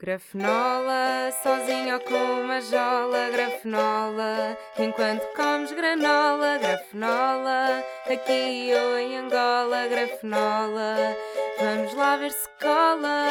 Grafenola, 0.00 1.32
sozinho 1.42 1.94
ou 1.94 2.00
com 2.02 2.42
uma 2.44 2.60
jola, 2.60 3.30
grafenola, 3.30 4.56
enquanto 4.78 5.26
comes 5.34 5.72
granola, 5.72 6.56
grafenola, 6.56 7.82
aqui 8.06 8.70
ou 8.74 8.96
em 8.96 9.16
Angola, 9.16 9.88
grafenola, 9.88 11.16
vamos 11.58 11.92
lá 11.94 12.16
ver 12.16 12.30
se 12.30 12.48
cola. 12.60 13.26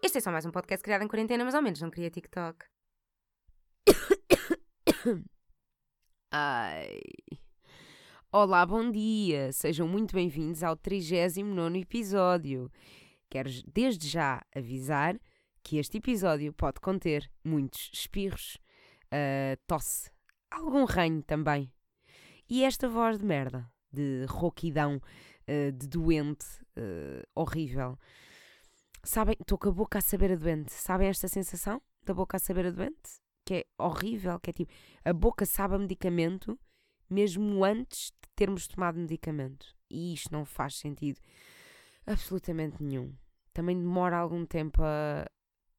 Este 0.00 0.18
é 0.18 0.20
só 0.20 0.30
mais 0.30 0.46
um 0.46 0.52
podcast 0.52 0.84
criado 0.84 1.02
em 1.02 1.08
quarentena, 1.08 1.44
mas 1.44 1.56
ao 1.56 1.62
menos 1.62 1.80
não 1.80 1.90
queria 1.90 2.10
TikTok. 2.10 2.64
Ai. 6.30 7.00
Olá, 8.30 8.64
bom 8.64 8.92
dia! 8.92 9.50
Sejam 9.52 9.88
muito 9.88 10.14
bem-vindos 10.14 10.62
ao 10.62 10.76
39 10.76 11.80
episódio. 11.80 12.70
Quero 13.30 13.50
desde 13.72 14.08
já 14.08 14.42
avisar 14.54 15.18
que 15.62 15.78
este 15.78 15.98
episódio 15.98 16.52
pode 16.52 16.80
conter 16.80 17.30
muitos 17.44 17.90
espirros, 17.92 18.58
uh, 19.06 19.56
tosse, 19.66 20.10
algum 20.50 20.84
ranho 20.84 21.22
também. 21.22 21.70
E 22.48 22.64
esta 22.64 22.88
voz 22.88 23.18
de 23.18 23.24
merda, 23.24 23.70
de 23.92 24.24
rouquidão, 24.28 24.96
uh, 24.96 25.72
de 25.72 25.86
doente, 25.86 26.46
uh, 26.78 27.22
horrível. 27.34 27.98
Sabem, 29.04 29.36
estou 29.38 29.58
com 29.58 29.68
a 29.68 29.72
boca 29.72 29.98
a 29.98 30.02
saber 30.02 30.32
a 30.32 30.36
doente. 30.36 30.72
Sabem 30.72 31.08
esta 31.08 31.28
sensação 31.28 31.82
da 32.04 32.14
boca 32.14 32.36
a 32.36 32.40
saber 32.40 32.66
a 32.66 32.70
doente? 32.70 33.20
Que 33.44 33.54
é 33.54 33.64
horrível, 33.78 34.40
que 34.40 34.50
é 34.50 34.52
tipo, 34.52 34.72
a 35.04 35.12
boca 35.12 35.44
sabe 35.44 35.74
a 35.74 35.78
medicamento 35.78 36.58
mesmo 37.10 37.64
antes 37.64 38.10
de 38.10 38.28
termos 38.36 38.66
tomado 38.66 38.98
medicamento. 38.98 39.74
E 39.90 40.12
isto 40.12 40.32
não 40.32 40.44
faz 40.44 40.76
sentido 40.76 41.20
absolutamente 42.08 42.82
nenhum. 42.82 43.14
Também 43.52 43.78
demora 43.78 44.16
algum 44.16 44.44
tempo 44.46 44.82
a 44.82 45.26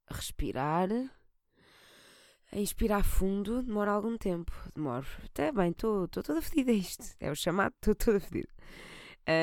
respirar, 0.09 0.89
a 2.51 2.57
inspirar 2.57 3.03
fundo, 3.03 3.61
demora 3.61 3.91
algum 3.91 4.17
tempo. 4.17 4.51
Demoro. 4.75 5.07
Até 5.25 5.51
bem, 5.51 5.71
estou 5.71 6.07
toda 6.07 6.41
fedida 6.41 6.71
isto. 6.71 7.15
É 7.19 7.31
o 7.31 7.35
chamado, 7.35 7.73
estou 7.75 7.95
toda 7.95 8.19
fedida. 8.19 8.49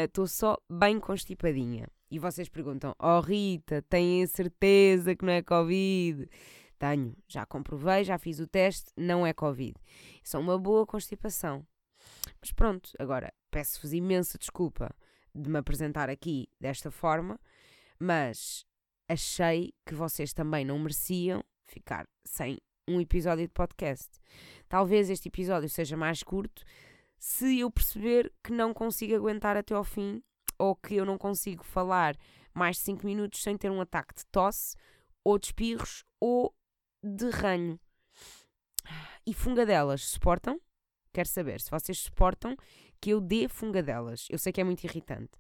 Estou 0.05 0.25
uh, 0.25 0.28
só 0.28 0.56
bem 0.70 0.98
constipadinha. 0.98 1.89
E 2.11 2.19
vocês 2.19 2.48
perguntam: 2.48 2.95
Oh 2.98 3.21
Rita, 3.21 3.83
têm 3.83 4.27
certeza 4.27 5.15
que 5.15 5.25
não 5.25 5.33
é 5.33 5.43
Covid? 5.43 6.28
Tenho, 6.78 7.17
já 7.27 7.47
comprovei, 7.47 8.05
já 8.05 8.19
fiz 8.19 8.39
o 8.39 8.47
teste, 8.47 8.93
não 8.97 9.27
é 9.27 9.33
Covid. 9.33 9.75
Só 10.23 10.39
uma 10.39 10.59
boa 10.59 10.84
constipação. 10.87 11.67
Mas 12.41 12.53
pronto, 12.53 12.91
agora 12.98 13.33
peço-vos 13.50 13.93
imensa 13.93 14.37
desculpa 14.39 14.95
de 15.37 15.51
me 15.51 15.59
apresentar 15.59 16.09
aqui 16.09 16.48
desta 16.61 16.91
forma, 16.91 17.39
mas 17.98 18.65
achei 19.09 19.73
que 19.84 19.95
vocês 19.95 20.33
também 20.33 20.65
não 20.65 20.78
mereciam 20.78 21.45
ficar 21.67 22.06
sem 22.25 22.59
um 22.89 23.01
episódio 23.01 23.47
de 23.47 23.53
podcast. 23.53 24.09
Talvez 24.69 25.11
este 25.11 25.28
episódio 25.28 25.69
seja 25.69 25.97
mais 25.97 26.23
curto 26.23 26.65
se 27.19 27.61
eu 27.61 27.70
perceber 27.70 28.33
que 28.43 28.53
não 28.53 28.73
consigo 28.73 29.15
aguentar 29.15 29.56
até 29.56 29.75
ao 29.75 29.84
fim 29.84 30.23
ou 30.59 30.75
que 30.75 30.95
eu 30.95 31.05
não 31.05 31.19
consigo 31.19 31.65
falar 31.65 32.17
mais 32.55 32.77
de 32.77 32.83
5 32.83 33.05
minutos 33.05 33.43
sem 33.43 33.56
ter 33.56 33.71
um 33.71 33.81
ataque 33.81 34.15
de 34.15 34.27
tosse 34.27 34.77
ou 35.25 35.39
de 35.39 35.47
espirros 35.47 36.05
ou 36.21 36.55
de 37.03 37.28
ranho. 37.31 37.78
E 39.27 39.34
fungadelas, 39.34 40.03
suportam? 40.03 40.61
Quero 41.12 41.28
saber 41.28 41.61
se 41.61 41.71
vocês 41.71 41.98
suportam 41.98 42.56
que 43.07 43.11
eu 43.11 43.21
dê 43.21 43.47
fungadelas. 43.47 44.27
Eu 44.29 44.37
sei 44.37 44.53
que 44.53 44.61
é 44.61 44.65
muito 44.65 44.83
irritante, 44.83 45.31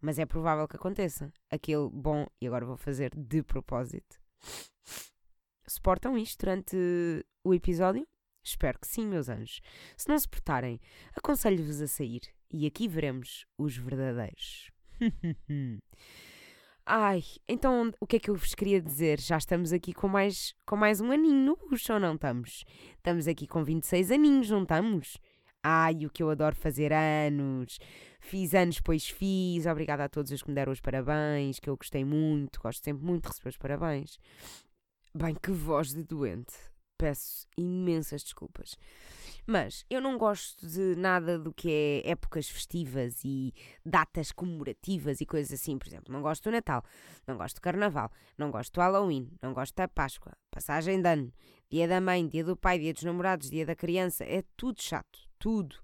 mas 0.00 0.16
é 0.16 0.24
provável 0.24 0.68
que 0.68 0.76
aconteça. 0.76 1.32
Aquele 1.50 1.90
bom, 1.90 2.24
e 2.40 2.46
agora 2.46 2.64
vou 2.64 2.76
fazer 2.76 3.10
de 3.16 3.42
propósito. 3.42 4.20
Suportam 5.66 6.16
isto 6.16 6.38
durante 6.38 6.76
o 7.42 7.52
episódio? 7.52 8.06
Espero 8.44 8.78
que 8.78 8.86
sim, 8.86 9.08
meus 9.08 9.28
anjos. 9.28 9.60
Se 9.96 10.08
não 10.08 10.16
suportarem, 10.16 10.80
aconselho-vos 11.16 11.80
a 11.80 11.88
sair 11.88 12.20
e 12.48 12.64
aqui 12.64 12.86
veremos 12.86 13.44
os 13.58 13.76
verdadeiros. 13.76 14.70
Ai, 16.86 17.24
então 17.48 17.92
o 18.00 18.06
que 18.06 18.14
é 18.14 18.20
que 18.20 18.30
eu 18.30 18.36
vos 18.36 18.54
queria 18.54 18.80
dizer? 18.80 19.18
Já 19.18 19.36
estamos 19.36 19.72
aqui 19.72 19.92
com 19.92 20.06
mais, 20.06 20.54
com 20.64 20.76
mais 20.76 21.00
um 21.00 21.10
aninho 21.10 21.44
no 21.44 21.56
bucho, 21.56 21.92
ou 21.92 21.98
não 21.98 22.14
estamos? 22.14 22.64
Estamos 22.98 23.26
aqui 23.26 23.48
com 23.48 23.64
26 23.64 24.12
aninhos, 24.12 24.48
não 24.48 24.62
estamos? 24.62 25.18
Ai, 25.68 26.06
o 26.06 26.10
que 26.10 26.22
eu 26.22 26.30
adoro 26.30 26.54
fazer 26.54 26.92
anos. 26.92 27.80
Fiz 28.20 28.54
anos, 28.54 28.80
pois 28.80 29.08
fiz. 29.08 29.66
Obrigada 29.66 30.04
a 30.04 30.08
todos 30.08 30.30
os 30.30 30.40
que 30.40 30.48
me 30.48 30.54
deram 30.54 30.72
os 30.72 30.80
parabéns, 30.80 31.58
que 31.58 31.68
eu 31.68 31.76
gostei 31.76 32.04
muito. 32.04 32.60
Gosto 32.60 32.84
sempre 32.84 33.04
muito 33.04 33.24
de 33.24 33.30
receber 33.30 33.48
os 33.48 33.56
parabéns. 33.56 34.16
Bem, 35.12 35.34
que 35.34 35.50
voz 35.50 35.92
de 35.92 36.04
doente. 36.04 36.54
Peço 36.98 37.46
imensas 37.56 38.22
desculpas. 38.22 38.76
Mas 39.46 39.84
eu 39.88 40.00
não 40.00 40.18
gosto 40.18 40.66
de 40.66 40.96
nada 40.96 41.38
do 41.38 41.52
que 41.52 41.70
é 41.70 42.10
épocas 42.10 42.48
festivas 42.48 43.24
e 43.24 43.54
datas 43.84 44.32
comemorativas 44.32 45.20
e 45.20 45.26
coisas 45.26 45.52
assim. 45.60 45.78
Por 45.78 45.86
exemplo, 45.86 46.12
não 46.12 46.20
gosto 46.20 46.44
do 46.44 46.50
Natal, 46.50 46.82
não 47.26 47.36
gosto 47.36 47.56
do 47.56 47.60
Carnaval, 47.60 48.10
não 48.36 48.50
gosto 48.50 48.72
do 48.72 48.80
Halloween, 48.80 49.30
não 49.40 49.54
gosto 49.54 49.74
da 49.76 49.86
Páscoa, 49.86 50.32
passagem 50.50 51.00
de 51.00 51.08
ano, 51.08 51.32
dia 51.70 51.86
da 51.86 52.00
mãe, 52.00 52.26
dia 52.26 52.42
do 52.42 52.56
pai, 52.56 52.78
dia 52.78 52.92
dos 52.92 53.04
namorados, 53.04 53.48
dia 53.48 53.64
da 53.64 53.76
criança. 53.76 54.24
É 54.24 54.42
tudo 54.56 54.82
chato, 54.82 55.28
tudo. 55.38 55.76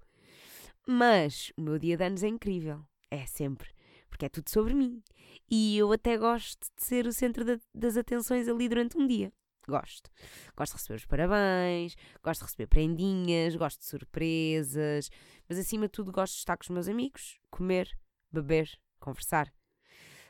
Mas 0.85 1.53
o 1.55 1.61
meu 1.61 1.79
dia 1.79 1.95
de 1.95 2.03
anos 2.03 2.23
é 2.23 2.27
incrível. 2.27 2.85
É 3.09 3.25
sempre. 3.25 3.69
Porque 4.09 4.25
é 4.25 4.29
tudo 4.29 4.49
sobre 4.49 4.73
mim. 4.73 5.01
E 5.49 5.77
eu 5.77 5.91
até 5.91 6.17
gosto 6.17 6.67
de 6.75 6.83
ser 6.83 7.07
o 7.07 7.13
centro 7.13 7.45
das 7.73 7.95
atenções 7.95 8.47
ali 8.47 8.67
durante 8.67 8.97
um 8.97 9.07
dia. 9.07 9.31
Gosto. 9.67 10.09
Gosto 10.57 10.73
de 10.73 10.77
receber 10.77 10.95
os 10.97 11.05
parabéns, 11.05 11.95
gosto 12.21 12.41
de 12.41 12.45
receber 12.45 12.67
prendinhas, 12.67 13.55
gosto 13.55 13.79
de 13.79 13.85
surpresas, 13.85 15.09
mas 15.47 15.57
acima 15.57 15.85
de 15.85 15.91
tudo 15.91 16.11
gosto 16.11 16.33
de 16.33 16.39
estar 16.39 16.57
com 16.57 16.63
os 16.63 16.69
meus 16.69 16.87
amigos, 16.87 17.39
comer, 17.49 17.89
beber, 18.31 18.69
conversar. 18.99 19.53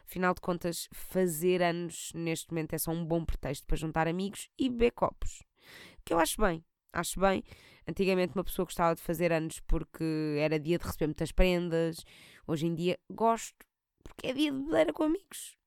Afinal 0.05 0.33
de 0.33 0.41
contas, 0.41 0.87
fazer 0.91 1.63
anos 1.63 2.11
neste 2.13 2.51
momento 2.51 2.73
é 2.73 2.77
só 2.77 2.91
um 2.91 3.05
bom 3.05 3.25
pretexto 3.25 3.65
para 3.65 3.77
juntar 3.77 4.07
amigos 4.07 4.49
e 4.57 4.69
beber 4.69 4.91
copos. 4.91 5.41
Que 6.05 6.13
eu 6.13 6.19
acho 6.19 6.39
bem. 6.39 6.63
Acho 6.91 7.19
bem. 7.19 7.43
Antigamente 7.87 8.35
uma 8.35 8.43
pessoa 8.43 8.65
gostava 8.65 8.95
de 8.95 9.01
fazer 9.01 9.31
anos 9.31 9.59
porque 9.61 10.37
era 10.39 10.59
dia 10.59 10.77
de 10.77 10.85
receber 10.85 11.07
muitas 11.07 11.31
prendas. 11.31 12.03
Hoje 12.45 12.67
em 12.67 12.75
dia 12.75 12.99
gosto 13.09 13.65
porque 14.03 14.27
é 14.27 14.33
dia 14.33 14.51
de 14.51 14.59
beber 14.59 14.93
com 14.93 15.03
amigos. 15.03 15.57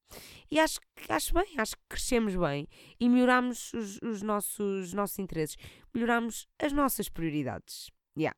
E 0.51 0.61
acho, 0.61 0.79
acho 1.09 1.35
bem, 1.35 1.55
acho 1.59 1.77
que 1.77 1.83
crescemos 1.89 2.37
bem 2.37 2.69
e 3.01 3.09
melhoramos 3.09 3.73
os, 3.73 4.01
os 4.03 4.23
nossos, 4.23 4.93
nossos 4.93 5.19
interesses, 5.19 5.57
melhoramos 5.93 6.47
as 6.59 6.73
nossas 6.73 7.09
prioridades. 7.09 7.91
Yeah. 8.17 8.37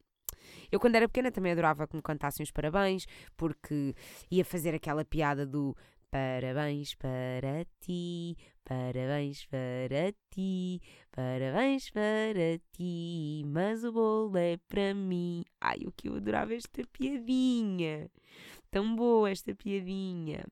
Eu, 0.72 0.80
quando 0.80 0.96
era 0.96 1.08
pequena, 1.08 1.30
também 1.30 1.52
adorava 1.52 1.86
que 1.86 1.96
me 1.96 2.02
cantassem 2.02 2.42
os 2.42 2.50
parabéns, 2.50 3.06
porque 3.36 3.94
ia 4.30 4.44
fazer 4.44 4.74
aquela 4.74 5.04
piada 5.04 5.46
do 5.46 5.76
parabéns 6.10 6.94
para 6.94 7.66
ti, 7.80 8.36
parabéns 8.64 9.44
para 9.46 10.12
ti, 10.30 10.80
parabéns 11.10 11.90
para 11.90 12.58
ti, 12.72 13.42
mas 13.46 13.84
o 13.84 13.92
bolo 13.92 14.36
é 14.36 14.56
para 14.68 14.94
mim. 14.94 15.44
Ai, 15.60 15.80
o 15.86 15.92
que 15.92 16.08
eu 16.08 16.16
adorava 16.16 16.54
esta 16.54 16.82
piadinha! 16.92 18.10
Tão 18.70 18.96
boa 18.96 19.30
esta 19.30 19.54
piadinha! 19.54 20.44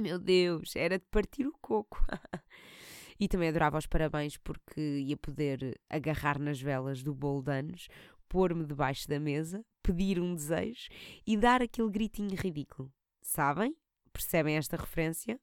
Meu 0.00 0.18
Deus, 0.18 0.74
era 0.76 0.98
de 0.98 1.04
partir 1.10 1.46
o 1.46 1.52
coco. 1.60 2.02
e 3.20 3.28
também 3.28 3.50
adorava 3.50 3.76
os 3.76 3.86
parabéns 3.86 4.38
porque 4.38 4.80
ia 4.80 5.14
poder 5.14 5.78
agarrar 5.90 6.38
nas 6.38 6.58
velas 6.58 7.02
do 7.02 7.14
bolo 7.14 7.42
de 7.42 7.52
anos, 7.52 7.86
pôr-me 8.26 8.64
debaixo 8.64 9.06
da 9.06 9.20
mesa, 9.20 9.62
pedir 9.82 10.18
um 10.18 10.34
desejo 10.34 10.88
e 11.26 11.36
dar 11.36 11.60
aquele 11.60 11.90
gritinho 11.90 12.34
ridículo. 12.34 12.90
Sabem? 13.20 13.76
Percebem 14.10 14.56
esta 14.56 14.74
referência? 14.74 15.38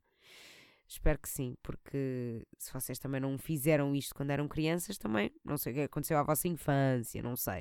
Espero 0.87 1.19
que 1.19 1.29
sim, 1.29 1.55
porque 1.61 2.47
se 2.57 2.73
vocês 2.73 2.97
também 2.97 3.21
não 3.21 3.37
fizeram 3.37 3.93
isto 3.93 4.15
quando 4.15 4.31
eram 4.31 4.47
crianças, 4.47 4.97
também 4.97 5.29
não 5.45 5.57
sei 5.57 5.71
o 5.71 5.75
que 5.75 5.81
aconteceu 5.81 6.17
à 6.17 6.23
vossa 6.23 6.47
infância, 6.47 7.21
não 7.21 7.35
sei. 7.35 7.59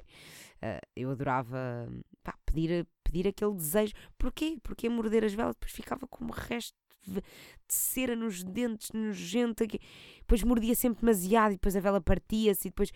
Uh, 0.63 0.81
eu 0.95 1.11
adorava 1.11 1.89
pá, 2.23 2.39
pedir, 2.47 2.87
pedir 3.03 3.27
aquele 3.27 3.55
desejo. 3.55 3.93
Porquê? 4.17 4.59
Porque 4.63 4.89
morder 4.89 5.25
as 5.25 5.35
velas 5.35 5.57
depois 5.57 5.73
ficava 5.73 6.07
como 6.07 6.33
o 6.33 6.37
resto 6.37 6.79
de 7.11 7.23
cera 7.69 8.15
nos 8.17 8.43
dentes, 8.43 8.91
nojenta. 8.93 9.67
Que... 9.67 9.81
Depois 10.19 10.43
mordia 10.43 10.75
sempre 10.75 11.01
demasiado 11.01 11.53
e 11.53 11.57
depois 11.57 11.77
a 11.77 11.81
vela 11.81 12.01
partia-se 12.01 12.69
e 12.69 12.71
depois. 12.71 12.93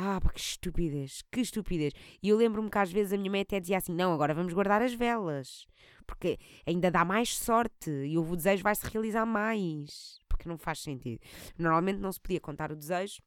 Ah, 0.00 0.20
pá, 0.20 0.30
que 0.30 0.38
estupidez, 0.38 1.22
que 1.32 1.40
estupidez. 1.40 1.92
E 2.22 2.28
eu 2.28 2.36
lembro-me 2.36 2.70
que 2.70 2.78
às 2.78 2.92
vezes 2.92 3.12
a 3.12 3.16
minha 3.16 3.30
mãe 3.30 3.40
até 3.40 3.58
dizia 3.58 3.78
assim: 3.78 3.92
não, 3.92 4.12
agora 4.12 4.32
vamos 4.32 4.52
guardar 4.52 4.80
as 4.80 4.94
velas, 4.94 5.66
porque 6.06 6.38
ainda 6.64 6.90
dá 6.90 7.04
mais 7.04 7.36
sorte 7.36 7.90
e 7.90 8.16
o 8.16 8.36
desejo 8.36 8.62
vai 8.62 8.74
se 8.74 8.86
realizar 8.88 9.26
mais. 9.26 10.20
Porque 10.28 10.48
não 10.48 10.56
faz 10.56 10.78
sentido. 10.80 11.20
Normalmente 11.58 11.98
não 11.98 12.12
se 12.12 12.20
podia 12.20 12.40
contar 12.40 12.70
o 12.70 12.76
desejo, 12.76 13.20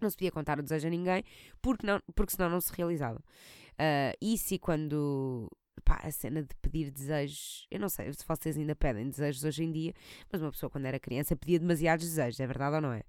não 0.00 0.08
se 0.08 0.16
podia 0.16 0.30
contar 0.30 0.58
o 0.58 0.62
desejo 0.62 0.86
a 0.86 0.90
ninguém, 0.90 1.24
porque, 1.60 1.84
não, 1.84 2.00
porque 2.14 2.32
senão 2.32 2.48
não 2.48 2.60
se 2.60 2.72
realizava. 2.72 3.18
Uh, 3.18 4.14
e 4.20 4.36
se 4.38 4.58
quando 4.58 5.50
pá, 5.80 6.00
a 6.02 6.10
cena 6.10 6.42
de 6.42 6.54
pedir 6.62 6.90
desejos. 6.90 7.66
Eu 7.70 7.80
não 7.80 7.88
sei 7.88 8.12
se 8.12 8.24
vocês 8.26 8.56
ainda 8.56 8.74
pedem 8.74 9.08
desejos 9.08 9.44
hoje 9.44 9.64
em 9.64 9.72
dia, 9.72 9.94
mas 10.30 10.40
uma 10.40 10.50
pessoa 10.50 10.70
quando 10.70 10.86
era 10.86 10.98
criança 10.98 11.36
pedia 11.36 11.58
demasiados 11.58 12.06
desejos, 12.06 12.40
é 12.40 12.46
verdade 12.46 12.76
ou 12.76 12.82
não 12.82 12.92
é? 12.92 13.02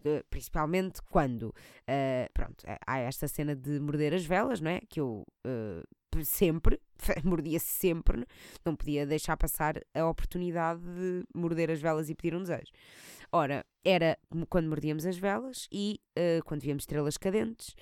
Uh, 0.00 0.24
principalmente 0.30 1.00
quando, 1.10 1.48
uh, 1.48 2.32
pronto, 2.32 2.64
há 2.86 2.98
esta 2.98 3.28
cena 3.28 3.54
de 3.54 3.78
morder 3.80 4.14
as 4.14 4.24
velas, 4.24 4.60
não 4.60 4.70
é? 4.70 4.80
Que 4.88 5.00
eu 5.00 5.24
uh, 5.46 6.24
sempre, 6.24 6.80
mordia 7.24 7.58
sempre, 7.58 8.24
não 8.64 8.74
podia 8.74 9.06
deixar 9.06 9.36
passar 9.36 9.80
a 9.94 10.06
oportunidade 10.06 10.80
de 10.80 11.24
morder 11.34 11.70
as 11.70 11.80
velas 11.80 12.08
e 12.08 12.14
pedir 12.14 12.34
um 12.34 12.42
desejo. 12.42 12.72
Ora, 13.32 13.66
era 13.84 14.16
quando 14.48 14.68
mordíamos 14.68 15.04
as 15.04 15.18
velas 15.18 15.68
e 15.70 16.00
quando 16.44 16.62
víamos 16.62 16.84
estrelas 16.84 17.16
cadentes, 17.16 17.74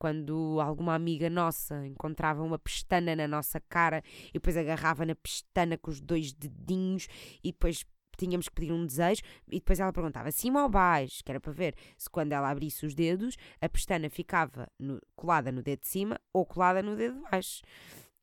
quando 0.00 0.58
alguma 0.62 0.94
amiga 0.94 1.28
nossa 1.28 1.86
encontrava 1.86 2.42
uma 2.42 2.58
pestana 2.58 3.14
na 3.14 3.28
nossa 3.28 3.60
cara 3.60 4.02
e 4.30 4.32
depois 4.32 4.56
agarrava 4.56 5.04
na 5.04 5.14
pestana 5.14 5.76
com 5.76 5.90
os 5.90 6.00
dois 6.00 6.32
dedinhos 6.32 7.06
e 7.44 7.52
depois 7.52 7.84
tínhamos 8.16 8.48
que 8.48 8.54
pedir 8.54 8.72
um 8.72 8.86
desejo 8.86 9.20
e 9.46 9.56
depois 9.56 9.78
ela 9.78 9.92
perguntava 9.92 10.30
cima 10.30 10.62
ou 10.62 10.70
baixo, 10.70 11.22
que 11.22 11.30
era 11.30 11.38
para 11.38 11.52
ver 11.52 11.74
se 11.98 12.08
quando 12.08 12.32
ela 12.32 12.48
abrisse 12.48 12.86
os 12.86 12.94
dedos 12.94 13.36
a 13.60 13.68
pestana 13.68 14.08
ficava 14.08 14.66
no, 14.78 14.98
colada 15.14 15.52
no 15.52 15.62
dedo 15.62 15.80
de 15.80 15.88
cima 15.88 16.18
ou 16.32 16.46
colada 16.46 16.82
no 16.82 16.96
dedo 16.96 17.16
de 17.16 17.30
baixo. 17.30 17.60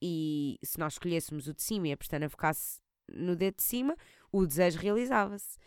E 0.01 0.57
se 0.63 0.79
nós 0.79 0.93
escolhêssemos 0.93 1.47
o 1.47 1.53
de 1.53 1.61
cima 1.61 1.89
e 1.89 1.91
a 1.91 1.97
pestana 1.97 2.27
ficasse 2.27 2.81
no 3.07 3.35
dedo 3.35 3.57
de 3.57 3.63
cima, 3.63 3.95
o 4.31 4.47
desejo 4.47 4.79
realizava-se. 4.79 5.59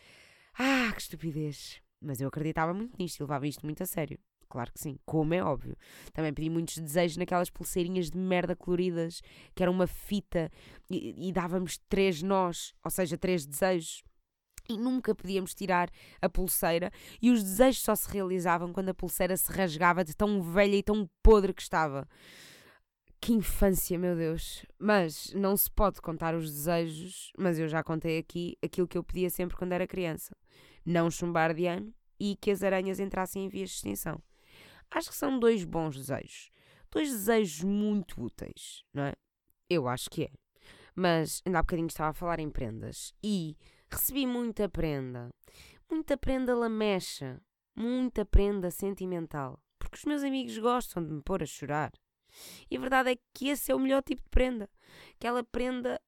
Ah, 0.59 0.91
que 0.93 1.01
estupidez! 1.01 1.81
Mas 2.01 2.19
eu 2.19 2.27
acreditava 2.27 2.73
muito 2.73 2.97
nisto 2.97 3.19
e 3.19 3.23
levava 3.23 3.47
isto 3.47 3.65
muito 3.65 3.81
a 3.81 3.85
sério. 3.85 4.19
Claro 4.51 4.69
que 4.73 4.81
sim, 4.81 4.99
como 5.05 5.33
é 5.33 5.41
óbvio. 5.41 5.77
Também 6.11 6.33
pedi 6.33 6.49
muitos 6.49 6.77
desejos 6.77 7.15
naquelas 7.15 7.49
pulseirinhas 7.49 8.11
de 8.11 8.17
merda 8.17 8.53
coloridas, 8.53 9.21
que 9.55 9.63
era 9.63 9.71
uma 9.71 9.87
fita 9.87 10.51
e, 10.89 11.29
e 11.29 11.31
dávamos 11.31 11.79
três 11.87 12.21
nós, 12.21 12.73
ou 12.83 12.91
seja, 12.91 13.17
três 13.17 13.45
desejos. 13.45 14.03
E 14.69 14.77
nunca 14.77 15.15
podíamos 15.15 15.53
tirar 15.53 15.89
a 16.21 16.27
pulseira, 16.27 16.91
e 17.21 17.31
os 17.31 17.41
desejos 17.41 17.81
só 17.81 17.95
se 17.95 18.11
realizavam 18.11 18.73
quando 18.73 18.89
a 18.89 18.93
pulseira 18.93 19.37
se 19.37 19.49
rasgava 19.53 20.03
de 20.03 20.13
tão 20.13 20.41
velha 20.41 20.75
e 20.75 20.83
tão 20.83 21.09
podre 21.23 21.53
que 21.53 21.61
estava. 21.61 22.05
Que 23.21 23.31
infância, 23.31 23.97
meu 23.97 24.17
Deus. 24.17 24.65
Mas 24.77 25.31
não 25.33 25.55
se 25.55 25.71
pode 25.71 26.01
contar 26.01 26.35
os 26.35 26.51
desejos, 26.51 27.31
mas 27.37 27.57
eu 27.57 27.69
já 27.69 27.81
contei 27.81 28.17
aqui 28.17 28.57
aquilo 28.61 28.87
que 28.87 28.97
eu 28.97 29.03
pedia 29.03 29.29
sempre 29.29 29.55
quando 29.55 29.71
era 29.71 29.87
criança: 29.87 30.35
não 30.85 31.09
chumbar 31.09 31.53
de 31.53 31.67
ano 31.67 31.93
e 32.19 32.35
que 32.35 32.51
as 32.51 32.61
aranhas 32.61 32.99
entrassem 32.99 33.45
em 33.45 33.49
vias 33.49 33.69
de 33.69 33.75
extinção. 33.77 34.21
Acho 34.91 35.09
que 35.09 35.15
são 35.15 35.39
dois 35.39 35.63
bons 35.63 35.95
desejos. 35.95 36.51
Dois 36.91 37.09
desejos 37.09 37.63
muito 37.63 38.21
úteis, 38.21 38.83
não 38.93 39.03
é? 39.03 39.13
Eu 39.69 39.87
acho 39.87 40.09
que 40.09 40.25
é. 40.25 40.31
Mas 40.93 41.41
ainda 41.45 41.59
há 41.59 41.61
bocadinho 41.61 41.87
estava 41.87 42.09
a 42.09 42.13
falar 42.13 42.39
em 42.39 42.49
prendas 42.49 43.13
e 43.23 43.57
recebi 43.89 44.27
muita 44.27 44.67
prenda. 44.67 45.33
Muita 45.89 46.17
prenda 46.17 46.53
lamecha. 46.53 47.41
Muita 47.73 48.25
prenda 48.25 48.69
sentimental. 48.69 49.57
Porque 49.79 49.95
os 49.95 50.03
meus 50.03 50.23
amigos 50.23 50.57
gostam 50.57 51.01
de 51.01 51.13
me 51.13 51.21
pôr 51.21 51.41
a 51.41 51.45
chorar. 51.45 51.93
E 52.69 52.75
a 52.75 52.79
verdade 52.79 53.11
é 53.11 53.17
que 53.33 53.47
esse 53.47 53.71
é 53.71 53.75
o 53.75 53.79
melhor 53.79 54.03
tipo 54.03 54.21
de 54.21 54.29
prenda. 54.29 54.69
Aquela 55.15 55.43
prenda 55.45 56.01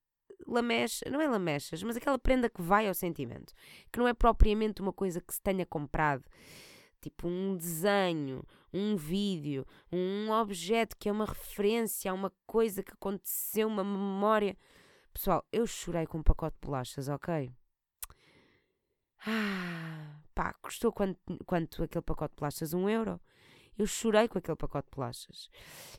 lamecha, 0.45 1.09
não 1.09 1.21
é 1.21 1.27
lamechas, 1.27 1.81
mas 1.83 1.95
aquela 1.95 2.19
prenda 2.19 2.49
que 2.49 2.61
vai 2.61 2.89
ao 2.89 2.93
sentimento. 2.93 3.53
Que 3.91 3.99
não 3.99 4.07
é 4.07 4.13
propriamente 4.13 4.81
uma 4.81 4.91
coisa 4.91 5.21
que 5.21 5.33
se 5.33 5.41
tenha 5.41 5.65
comprado 5.65 6.25
tipo 7.03 7.27
um 7.27 7.57
desenho, 7.57 8.45
um 8.73 8.95
vídeo, 8.95 9.65
um 9.91 10.31
objeto 10.31 10.97
que 10.97 11.07
é 11.07 11.11
uma 11.11 11.25
referência 11.25 12.11
a 12.11 12.13
uma 12.13 12.31
coisa 12.45 12.83
que 12.83 12.93
aconteceu, 12.93 13.67
uma 13.67 13.83
memória. 13.83 14.57
Pessoal, 15.13 15.45
eu 15.51 15.67
chorei 15.67 16.05
com 16.07 16.19
um 16.19 16.23
pacote 16.23 16.55
de 16.59 16.65
bolachas, 16.65 17.07
ok? 17.07 17.51
Ah, 19.25 20.19
pá, 20.33 20.53
custou 20.61 20.91
quanto, 20.91 21.19
quanto 21.45 21.83
aquele 21.83 22.01
pacote 22.01 22.33
de 22.35 22.39
bolachas? 22.39 22.73
Um 22.73 22.89
euro? 22.89 23.21
Eu 23.77 23.87
chorei 23.87 24.27
com 24.27 24.37
aquele 24.37 24.57
pacote 24.57 24.87
de 24.89 24.95
bolachas. 24.95 25.49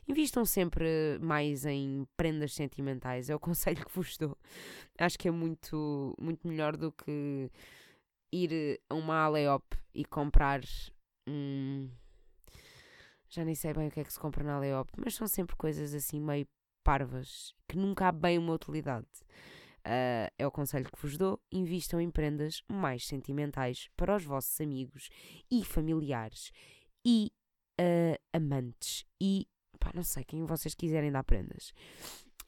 Invistam 0.07 0.45
sempre 0.45 1.17
mais 1.21 1.65
em 1.65 2.07
prendas 2.15 2.53
sentimentais, 2.53 3.29
é 3.29 3.35
o 3.35 3.39
conselho 3.39 3.85
que 3.85 3.95
vos 3.95 4.17
dou. 4.17 4.37
Acho 4.97 5.17
que 5.17 5.27
é 5.27 5.31
muito, 5.31 6.15
muito 6.19 6.47
melhor 6.47 6.75
do 6.75 6.91
que 6.91 7.49
ir 8.31 8.81
a 8.89 8.95
uma 8.95 9.23
Aleop 9.23 9.63
e 9.93 10.03
comprar 10.03 10.61
Hum, 11.27 11.89
já 13.29 13.43
nem 13.43 13.55
sei 13.55 13.73
bem 13.73 13.87
o 13.87 13.91
que 13.91 13.99
é 13.99 14.03
que 14.03 14.13
se 14.13 14.19
compra 14.19 14.43
na 14.43 14.55
Aleop, 14.55 14.89
mas 14.97 15.15
são 15.15 15.27
sempre 15.27 15.55
coisas 15.55 15.93
assim 15.93 16.19
meio 16.19 16.47
parvas, 16.83 17.53
que 17.67 17.77
nunca 17.77 18.07
há 18.07 18.11
bem 18.11 18.37
uma 18.37 18.53
utilidade. 18.53 19.07
Uh, 19.85 20.29
é 20.37 20.47
o 20.47 20.51
conselho 20.51 20.89
que 20.89 20.99
vos 21.01 21.17
dou: 21.17 21.39
invistam 21.51 21.99
em 22.01 22.09
prendas 22.09 22.63
mais 22.67 23.05
sentimentais 23.05 23.89
para 23.95 24.15
os 24.15 24.23
vossos 24.23 24.59
amigos 24.59 25.09
e 25.51 25.63
familiares 25.63 26.51
e 27.05 27.31
uh, 27.79 28.19
amantes 28.33 29.05
e 29.21 29.47
pá, 29.79 29.91
não 29.93 30.03
sei 30.03 30.23
quem 30.23 30.45
vocês 30.45 30.73
quiserem 30.73 31.11
dar 31.11 31.23
prendas. 31.23 31.71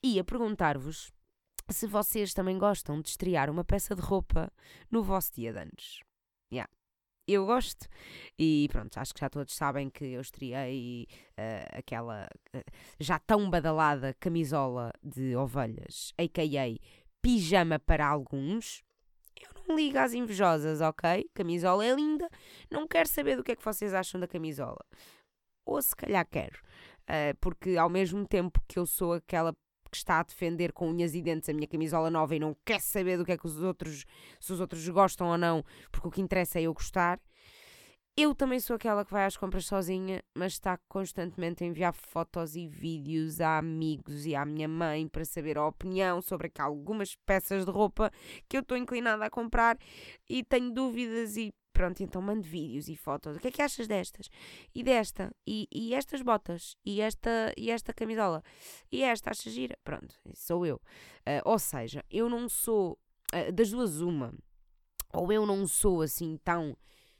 E 0.04 0.20
a 0.20 0.24
perguntar-vos 0.24 1.12
se 1.70 1.86
vocês 1.86 2.34
também 2.34 2.58
gostam 2.58 3.02
de 3.02 3.10
estrear 3.10 3.50
uma 3.50 3.64
peça 3.64 3.96
de 3.96 4.02
roupa 4.02 4.52
no 4.90 5.04
vosso 5.04 5.34
dia 5.34 5.52
de 5.52 5.60
anos. 5.60 6.02
Yeah 6.52 6.77
eu 7.34 7.46
gosto. 7.46 7.88
E 8.40 8.68
pronto, 8.72 8.98
acho 8.98 9.14
que 9.14 9.20
já 9.20 9.30
todos 9.30 9.54
sabem 9.54 9.90
que 9.90 10.06
eu 10.06 10.22
estreiei 10.22 11.08
uh, 11.32 11.78
aquela 11.78 12.28
uh, 12.56 12.64
já 13.00 13.20
tão 13.20 13.50
badalada 13.50 14.16
camisola 14.20 14.92
de 15.04 15.36
ovelhas, 15.36 16.14
a.k.a. 16.18 16.78
pijama 17.22 17.80
para 17.80 18.08
alguns. 18.08 18.84
Eu 19.40 19.50
não 19.68 19.76
ligo 19.76 20.00
às 20.00 20.14
invejosas, 20.14 20.82
ok? 20.82 21.30
Camisola 21.34 21.86
é 21.86 21.94
linda, 21.94 22.28
não 22.72 22.88
quero 22.88 23.10
saber 23.10 23.36
do 23.36 23.44
que 23.44 23.52
é 23.52 23.56
que 23.56 23.66
vocês 23.66 23.94
acham 23.94 24.20
da 24.20 24.28
camisola. 24.28 24.84
Ou 25.66 25.82
se 25.82 25.96
calhar 25.96 26.26
quero, 26.26 26.58
uh, 27.04 27.38
porque 27.42 27.76
ao 27.76 27.90
mesmo 27.90 28.26
tempo 28.26 28.62
que 28.68 28.80
eu 28.80 28.86
sou 28.86 29.14
aquela 29.14 29.54
que 29.89 29.98
está 29.98 30.19
a 30.19 30.24
defender 30.24 30.72
com 30.72 30.89
unhas 30.89 31.16
e 31.16 31.22
dentes 31.22 31.50
a 31.50 31.54
minha 31.54 31.68
camisola 31.68 32.10
nova 32.10 32.36
e 32.36 32.39
não 32.39 32.56
quer 32.66 32.81
saber 32.81 33.18
do 33.18 33.25
que 33.25 33.31
é 33.31 33.38
que 33.38 33.45
os 33.45 33.62
outros, 33.62 34.06
se 34.39 34.54
os 34.54 34.60
outros 34.60 34.88
gostam 34.89 35.28
ou 35.28 35.38
não, 35.38 35.63
porque 35.92 36.07
o 36.07 36.12
que 36.12 36.22
interessa 36.22 36.60
é 36.60 36.63
eu 36.63 36.74
gostar. 36.74 37.19
Eu 38.19 38.34
também 38.34 38.60
sou 38.60 38.75
aquela 38.75 39.06
que 39.06 39.12
vai 39.12 39.25
às 39.25 39.38
compras 39.38 39.68
sozinha, 39.68 40.24
mas 40.34 40.54
está 40.54 40.75
constantemente 40.89 41.63
a 41.63 41.68
enviar 41.68 41.94
fotos 41.94 42.56
e 42.56 42.68
vídeos 42.68 43.39
a 43.39 43.60
amigos 43.60 44.25
e 44.25 44.34
à 44.34 44.44
minha 44.44 44.68
mãe 44.68 45.07
para 45.07 45.24
saber 45.24 45.56
a 45.56 45.68
opinião 45.68 46.19
sobre 46.19 46.51
algumas 46.57 47.16
peças 47.28 47.63
de 47.63 47.69
roupa 47.69 48.12
que 48.50 48.57
eu 48.57 48.62
estou 48.62 48.75
inclinada 48.75 49.24
a 49.24 49.30
comprar 49.30 49.78
e 50.28 50.44
tenho 50.44 50.74
dúvidas 50.74 51.38
e 51.38 51.54
pronto, 51.78 52.02
então 52.02 52.20
mando 52.24 52.42
vídeos 52.42 52.90
e 52.90 52.96
fotos. 52.96 53.38
O 53.38 53.40
que 53.40 53.50
é 53.50 53.52
que 53.52 53.62
achas 53.62 53.88
destas? 53.88 54.30
E 54.74 54.84
desta? 54.84 55.31
E, 55.46 55.68
e 55.72 55.94
estas 55.94 56.24
botas? 56.24 56.76
E 56.84 57.02
esta, 57.02 57.54
e 57.56 57.69
esta 57.69 57.94
camisola? 57.94 58.44
E 58.92 59.04
esta? 59.04 59.30
Achas 59.30 59.54
gira? 59.54 59.78
Pronto, 59.84 60.16
sou 60.34 60.66
eu. 60.66 60.78
Uh, 60.78 61.42
ou 61.46 61.60
seja, 61.60 62.04
eu 62.10 62.28
não 62.28 62.50
sou, 62.50 62.98
uh, 63.31 63.52
das 63.54 63.69
duas 63.69 64.02
uma, 64.02 64.34
ou 65.14 65.31
eu 65.31 65.46
não 65.46 65.68
sou 65.68 66.02
assim 66.02 66.40
tão 66.44 66.76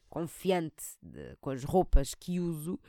confiante 0.10 0.84
de, 1.04 1.36
com 1.40 1.52
as 1.52 1.64
roupas 1.64 2.16
que 2.16 2.40
uso, 2.40 2.80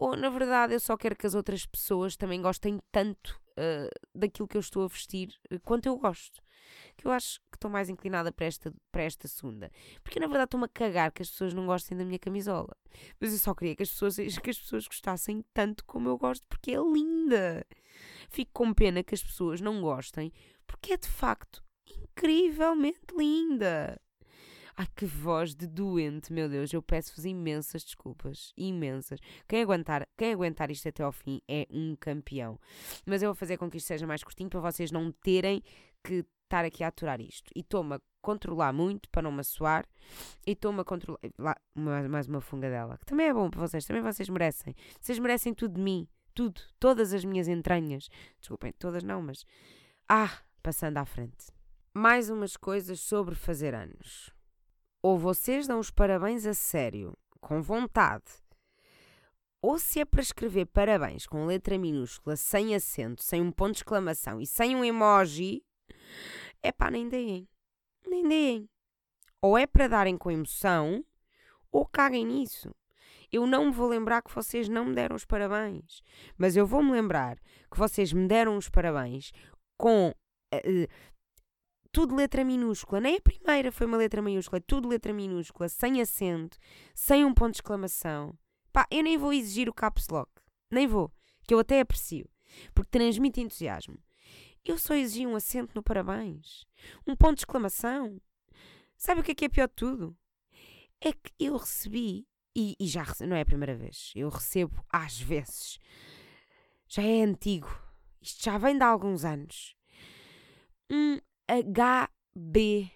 ou 0.00 0.16
na 0.16 0.28
verdade 0.28 0.74
eu 0.74 0.80
só 0.80 0.96
quero 0.96 1.14
que 1.14 1.26
as 1.26 1.36
outras 1.36 1.64
pessoas 1.66 2.16
também 2.16 2.42
gostem 2.42 2.80
tanto 2.90 3.40
uh, 3.58 3.88
daquilo 4.14 4.48
que 4.48 4.56
eu 4.56 4.60
estou 4.60 4.84
a 4.84 4.88
vestir 4.88 5.34
quanto 5.64 5.86
eu 5.86 5.96
gosto 5.98 6.42
que 6.96 7.06
eu 7.06 7.12
acho 7.12 7.40
que 7.50 7.56
estou 7.56 7.70
mais 7.70 7.88
inclinada 7.88 8.32
para 8.32 8.46
esta, 8.46 8.72
para 8.90 9.02
esta 9.02 9.28
segunda. 9.28 9.70
Porque 10.02 10.20
na 10.20 10.26
verdade 10.26 10.46
estou-me 10.46 10.66
a 10.66 10.68
cagar 10.68 11.12
que 11.12 11.22
as 11.22 11.30
pessoas 11.30 11.54
não 11.54 11.66
gostem 11.66 11.96
da 11.96 12.04
minha 12.04 12.18
camisola. 12.18 12.76
Mas 13.20 13.32
eu 13.32 13.38
só 13.38 13.54
queria 13.54 13.76
que 13.76 13.82
as 13.82 13.90
pessoas, 13.90 14.16
que 14.42 14.50
as 14.50 14.58
pessoas 14.58 14.86
gostassem 14.86 15.44
tanto 15.52 15.84
como 15.84 16.08
eu 16.08 16.18
gosto, 16.18 16.46
porque 16.48 16.72
é 16.72 16.78
linda. 16.78 17.66
Fico 18.28 18.50
com 18.52 18.74
pena 18.74 19.02
que 19.02 19.14
as 19.14 19.22
pessoas 19.22 19.60
não 19.60 19.80
gostem, 19.80 20.32
porque 20.66 20.92
é 20.92 20.96
de 20.96 21.08
facto 21.08 21.62
incrivelmente 21.86 23.14
linda. 23.16 24.00
Ai, 24.78 24.86
que 24.94 25.06
voz 25.06 25.54
de 25.54 25.66
doente, 25.66 26.30
meu 26.30 26.50
Deus. 26.50 26.70
Eu 26.70 26.82
peço-vos 26.82 27.24
imensas 27.24 27.82
desculpas. 27.82 28.52
Imensas. 28.58 29.18
Quem 29.48 29.62
aguentar, 29.62 30.06
quem 30.18 30.34
aguentar 30.34 30.70
isto 30.70 30.86
até 30.86 31.02
ao 31.02 31.12
fim 31.12 31.40
é 31.48 31.66
um 31.70 31.96
campeão. 31.96 32.60
Mas 33.06 33.22
eu 33.22 33.28
vou 33.30 33.34
fazer 33.34 33.56
com 33.56 33.70
que 33.70 33.78
isto 33.78 33.86
seja 33.86 34.06
mais 34.06 34.22
curtinho 34.22 34.50
para 34.50 34.60
vocês 34.60 34.92
não 34.92 35.10
terem 35.10 35.62
que 36.04 36.26
estar 36.44 36.62
aqui 36.62 36.84
a 36.84 36.88
aturar 36.88 37.22
isto. 37.22 37.50
E 37.56 37.60
estou-me 37.60 37.94
a 37.94 38.00
controlar 38.20 38.70
muito 38.74 39.08
para 39.08 39.22
não 39.22 39.32
me. 39.32 39.40
E 40.46 40.52
estou-me 40.52 40.80
a 40.80 40.84
controlar. 40.84 41.20
Lá, 41.38 41.56
mais, 41.74 42.06
mais 42.06 42.28
uma 42.28 42.42
funga 42.42 42.68
dela. 42.68 42.98
Que 42.98 43.06
também 43.06 43.28
é 43.28 43.32
bom 43.32 43.48
para 43.48 43.60
vocês. 43.60 43.86
Também 43.86 44.02
vocês 44.02 44.28
merecem. 44.28 44.74
Vocês 45.00 45.18
merecem 45.18 45.54
tudo 45.54 45.76
de 45.76 45.80
mim. 45.80 46.06
Tudo. 46.34 46.60
Todas 46.78 47.14
as 47.14 47.24
minhas 47.24 47.48
entranhas. 47.48 48.10
Desculpem, 48.38 48.74
todas 48.78 49.02
não, 49.02 49.22
mas. 49.22 49.42
Ah, 50.06 50.42
passando 50.62 50.98
à 50.98 51.06
frente. 51.06 51.46
Mais 51.94 52.28
umas 52.28 52.58
coisas 52.58 53.00
sobre 53.00 53.34
fazer 53.34 53.74
anos. 53.74 54.35
Ou 55.02 55.18
vocês 55.18 55.66
dão 55.66 55.78
os 55.78 55.90
parabéns 55.90 56.46
a 56.46 56.54
sério, 56.54 57.16
com 57.40 57.62
vontade, 57.62 58.24
ou 59.68 59.80
se 59.80 59.98
é 59.98 60.04
para 60.04 60.20
escrever 60.20 60.66
parabéns 60.66 61.26
com 61.26 61.46
letra 61.46 61.76
minúscula, 61.76 62.36
sem 62.36 62.72
acento, 62.72 63.20
sem 63.22 63.40
um 63.42 63.50
ponto 63.50 63.72
de 63.72 63.78
exclamação 63.78 64.40
e 64.40 64.46
sem 64.46 64.76
um 64.76 64.84
emoji, 64.84 65.60
é 66.62 66.70
pá, 66.70 66.88
nem 66.90 67.08
deem. 67.08 67.48
Nem 68.06 68.28
deem. 68.28 68.70
Ou 69.42 69.58
é 69.58 69.66
para 69.66 69.88
darem 69.88 70.16
com 70.16 70.30
emoção, 70.30 71.04
ou 71.72 71.84
caguem 71.84 72.24
nisso. 72.24 72.72
Eu 73.32 73.46
não 73.46 73.66
me 73.66 73.72
vou 73.72 73.88
lembrar 73.88 74.22
que 74.22 74.32
vocês 74.32 74.68
não 74.68 74.84
me 74.84 74.94
deram 74.94 75.16
os 75.16 75.24
parabéns, 75.24 76.00
mas 76.38 76.56
eu 76.56 76.64
vou 76.64 76.80
me 76.80 76.92
lembrar 76.92 77.36
que 77.68 77.76
vocês 77.76 78.12
me 78.12 78.28
deram 78.28 78.56
os 78.56 78.68
parabéns 78.68 79.32
com 79.76 80.10
uh, 80.10 80.88
tudo 81.96 82.14
letra 82.14 82.44
minúscula. 82.44 83.00
Nem 83.00 83.16
a 83.16 83.20
primeira 83.22 83.72
foi 83.72 83.86
uma 83.86 83.96
letra 83.96 84.20
minúscula, 84.20 84.60
tudo 84.60 84.86
letra 84.86 85.14
minúscula, 85.14 85.66
sem 85.66 86.02
acento, 86.02 86.58
sem 86.94 87.24
um 87.24 87.32
ponto 87.32 87.52
de 87.52 87.56
exclamação. 87.56 88.38
Pá, 88.70 88.86
eu 88.90 89.02
nem 89.02 89.16
vou 89.16 89.32
exigir 89.32 89.66
o 89.66 89.72
caps 89.72 90.06
lock. 90.10 90.30
Nem 90.70 90.86
vou. 90.86 91.10
Que 91.48 91.54
eu 91.54 91.58
até 91.58 91.80
aprecio. 91.80 92.28
Porque 92.74 92.90
transmite 92.90 93.40
entusiasmo. 93.40 93.96
Eu 94.62 94.76
só 94.76 94.94
exigi 94.94 95.26
um 95.26 95.36
acento 95.36 95.72
no 95.74 95.82
parabéns. 95.82 96.66
Um 97.06 97.16
ponto 97.16 97.36
de 97.36 97.40
exclamação. 97.40 98.20
Sabe 98.98 99.22
o 99.22 99.24
que 99.24 99.32
é 99.32 99.34
que 99.34 99.44
é 99.46 99.48
pior 99.48 99.66
de 99.66 99.74
tudo? 99.76 100.14
É 101.00 101.14
que 101.14 101.32
eu 101.40 101.56
recebi, 101.56 102.28
e, 102.54 102.76
e 102.78 102.86
já 102.86 103.06
não 103.26 103.36
é 103.36 103.40
a 103.40 103.46
primeira 103.46 103.74
vez, 103.74 104.12
eu 104.14 104.28
recebo 104.28 104.84
às 104.92 105.18
vezes. 105.18 105.78
Já 106.88 107.02
é 107.02 107.22
antigo. 107.22 107.70
Isto 108.20 108.44
já 108.44 108.58
vem 108.58 108.76
de 108.76 108.82
há 108.84 108.88
alguns 108.88 109.24
anos. 109.24 109.74
Um 110.90 111.18
HB. 111.48 112.90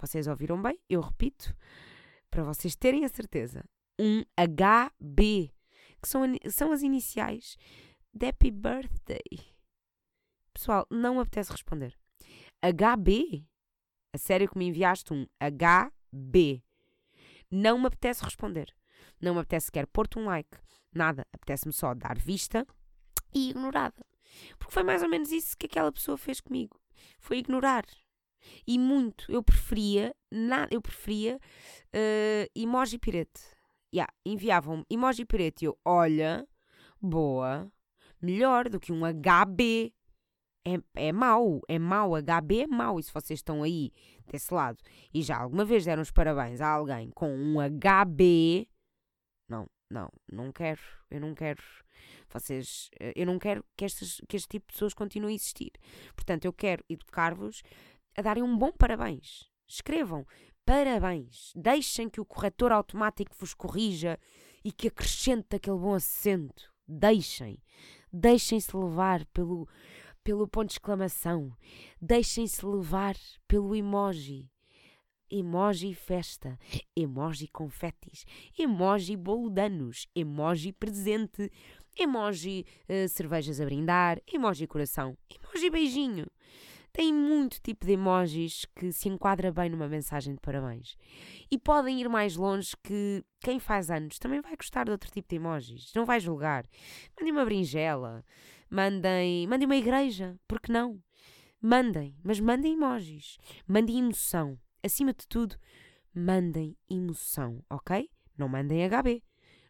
Vocês 0.00 0.26
ouviram 0.26 0.60
bem? 0.60 0.78
Eu 0.88 1.00
repito, 1.00 1.54
para 2.30 2.44
vocês 2.44 2.76
terem 2.76 3.04
a 3.04 3.08
certeza 3.08 3.64
um 3.98 4.22
HB, 4.38 5.52
que 6.02 6.08
são, 6.08 6.22
são 6.50 6.72
as 6.72 6.82
iniciais 6.82 7.56
de 8.12 8.28
Happy 8.28 8.50
Birthday. 8.50 9.54
Pessoal, 10.52 10.86
não 10.90 11.14
me 11.16 11.20
apetece 11.20 11.50
responder. 11.50 11.96
HB? 12.62 13.46
A 14.14 14.18
sério 14.18 14.48
que 14.48 14.56
me 14.56 14.66
enviaste 14.66 15.12
um 15.12 15.26
HB? 15.40 16.62
Não 17.50 17.78
me 17.78 17.86
apetece 17.86 18.24
responder. 18.24 18.74
Não 19.20 19.34
me 19.34 19.40
apetece 19.40 19.66
sequer 19.66 19.86
pôr-te 19.86 20.18
um 20.18 20.26
like. 20.26 20.58
Nada. 20.92 21.26
Apetece-me 21.32 21.72
só 21.72 21.94
dar 21.94 22.18
vista 22.18 22.66
e 23.34 23.50
ignorada. 23.50 24.04
Porque 24.58 24.72
foi 24.72 24.82
mais 24.82 25.02
ou 25.02 25.08
menos 25.08 25.30
isso 25.30 25.56
que 25.56 25.66
aquela 25.66 25.92
pessoa 25.92 26.16
fez 26.16 26.40
comigo. 26.40 26.80
Foi 27.20 27.38
ignorar. 27.38 27.84
E 28.66 28.78
muito. 28.78 29.30
Eu 29.30 29.42
preferia, 29.42 30.14
nada, 30.30 30.68
eu 30.72 30.80
preferia 30.80 31.36
uh, 31.36 32.50
emoji 32.54 32.98
pirete 32.98 33.56
yeah, 33.96 34.12
enviavam 34.24 34.84
emoji 34.90 35.24
preto 35.24 35.62
e 35.62 35.64
eu, 35.66 35.78
olha, 35.84 36.46
boa, 37.00 37.70
melhor 38.20 38.68
do 38.68 38.78
que 38.78 38.92
um 38.92 39.00
HB. 39.00 39.92
É, 40.68 41.06
é 41.08 41.12
mau, 41.12 41.60
é 41.68 41.78
mau, 41.78 42.14
HB 42.16 42.62
é 42.62 42.66
mau. 42.66 42.98
E 42.98 43.02
se 43.02 43.12
vocês 43.12 43.38
estão 43.38 43.62
aí 43.62 43.92
desse 44.26 44.52
lado 44.52 44.78
e 45.14 45.22
já 45.22 45.38
alguma 45.38 45.64
vez 45.64 45.84
deram 45.84 46.02
os 46.02 46.10
parabéns 46.10 46.60
a 46.60 46.68
alguém 46.68 47.10
com 47.10 47.32
um 47.32 47.56
HB, 47.60 48.68
não, 49.48 49.66
não, 49.90 50.10
não 50.30 50.52
quero, 50.52 50.80
eu 51.10 51.20
não 51.20 51.34
quero. 51.34 51.62
Vocês, 52.28 52.90
eh, 53.00 53.12
eu 53.16 53.26
não 53.26 53.38
quero 53.38 53.64
que, 53.76 53.84
estas, 53.84 54.20
que 54.28 54.36
este 54.36 54.48
tipo 54.48 54.66
de 54.66 54.72
pessoas 54.72 54.94
continue 54.94 55.32
a 55.32 55.34
existir. 55.34 55.72
Portanto, 56.14 56.44
eu 56.44 56.52
quero 56.52 56.84
educar-vos 56.88 57.62
a 58.16 58.22
darem 58.22 58.42
um 58.42 58.56
bom 58.56 58.72
parabéns. 58.72 59.50
Escrevam 59.68 60.26
Parabéns! 60.66 61.52
Deixem 61.54 62.10
que 62.10 62.20
o 62.20 62.24
corretor 62.24 62.72
automático 62.72 63.32
vos 63.38 63.54
corrija 63.54 64.18
e 64.64 64.72
que 64.72 64.88
acrescente 64.88 65.54
aquele 65.54 65.78
bom 65.78 65.94
acento. 65.94 66.68
Deixem. 66.88 67.62
Deixem-se 68.12 68.76
levar 68.76 69.24
pelo, 69.26 69.68
pelo 70.24 70.48
ponto 70.48 70.66
de 70.66 70.72
exclamação. 70.72 71.56
Deixem-se 72.02 72.66
levar 72.66 73.14
pelo 73.46 73.76
emoji. 73.76 74.50
Emoji 75.30 75.94
festa, 75.94 76.58
emoji 76.96 77.48
confetis, 77.48 78.24
emoji 78.56 79.16
bolo 79.16 79.50
de 79.50 79.62
anos, 79.62 80.06
emoji 80.14 80.72
presente, 80.72 81.50
emoji 81.96 82.64
uh, 82.88 83.08
cervejas 83.08 83.60
a 83.60 83.64
brindar, 83.64 84.20
emoji 84.32 84.66
coração, 84.66 85.16
emoji 85.30 85.70
beijinho 85.70 86.26
tem 86.96 87.12
muito 87.12 87.60
tipo 87.60 87.84
de 87.84 87.92
emojis 87.92 88.64
que 88.74 88.90
se 88.90 89.06
enquadra 89.06 89.52
bem 89.52 89.68
numa 89.68 89.86
mensagem 89.86 90.32
de 90.32 90.40
parabéns. 90.40 90.96
E 91.50 91.58
podem 91.58 92.00
ir 92.00 92.08
mais 92.08 92.36
longe 92.36 92.74
que 92.82 93.22
quem 93.38 93.60
faz 93.60 93.90
anos 93.90 94.18
também 94.18 94.40
vai 94.40 94.56
gostar 94.56 94.86
de 94.86 94.92
outro 94.92 95.10
tipo 95.10 95.28
de 95.28 95.36
emojis. 95.36 95.92
Não 95.94 96.06
vai 96.06 96.18
julgar. 96.18 96.64
Mandem 97.14 97.34
uma 97.34 97.44
brinjela, 97.44 98.24
mandem, 98.70 99.46
mandem 99.46 99.66
uma 99.66 99.76
igreja, 99.76 100.40
porque 100.48 100.72
não? 100.72 100.98
Mandem, 101.60 102.16
mas 102.24 102.40
mandem 102.40 102.72
emojis. 102.72 103.36
Mandem 103.68 103.98
emoção. 103.98 104.58
Acima 104.82 105.12
de 105.12 105.28
tudo, 105.28 105.54
mandem 106.14 106.78
emoção, 106.88 107.62
ok? 107.68 108.08
Não 108.38 108.48
mandem 108.48 108.88
HB. 108.88 109.22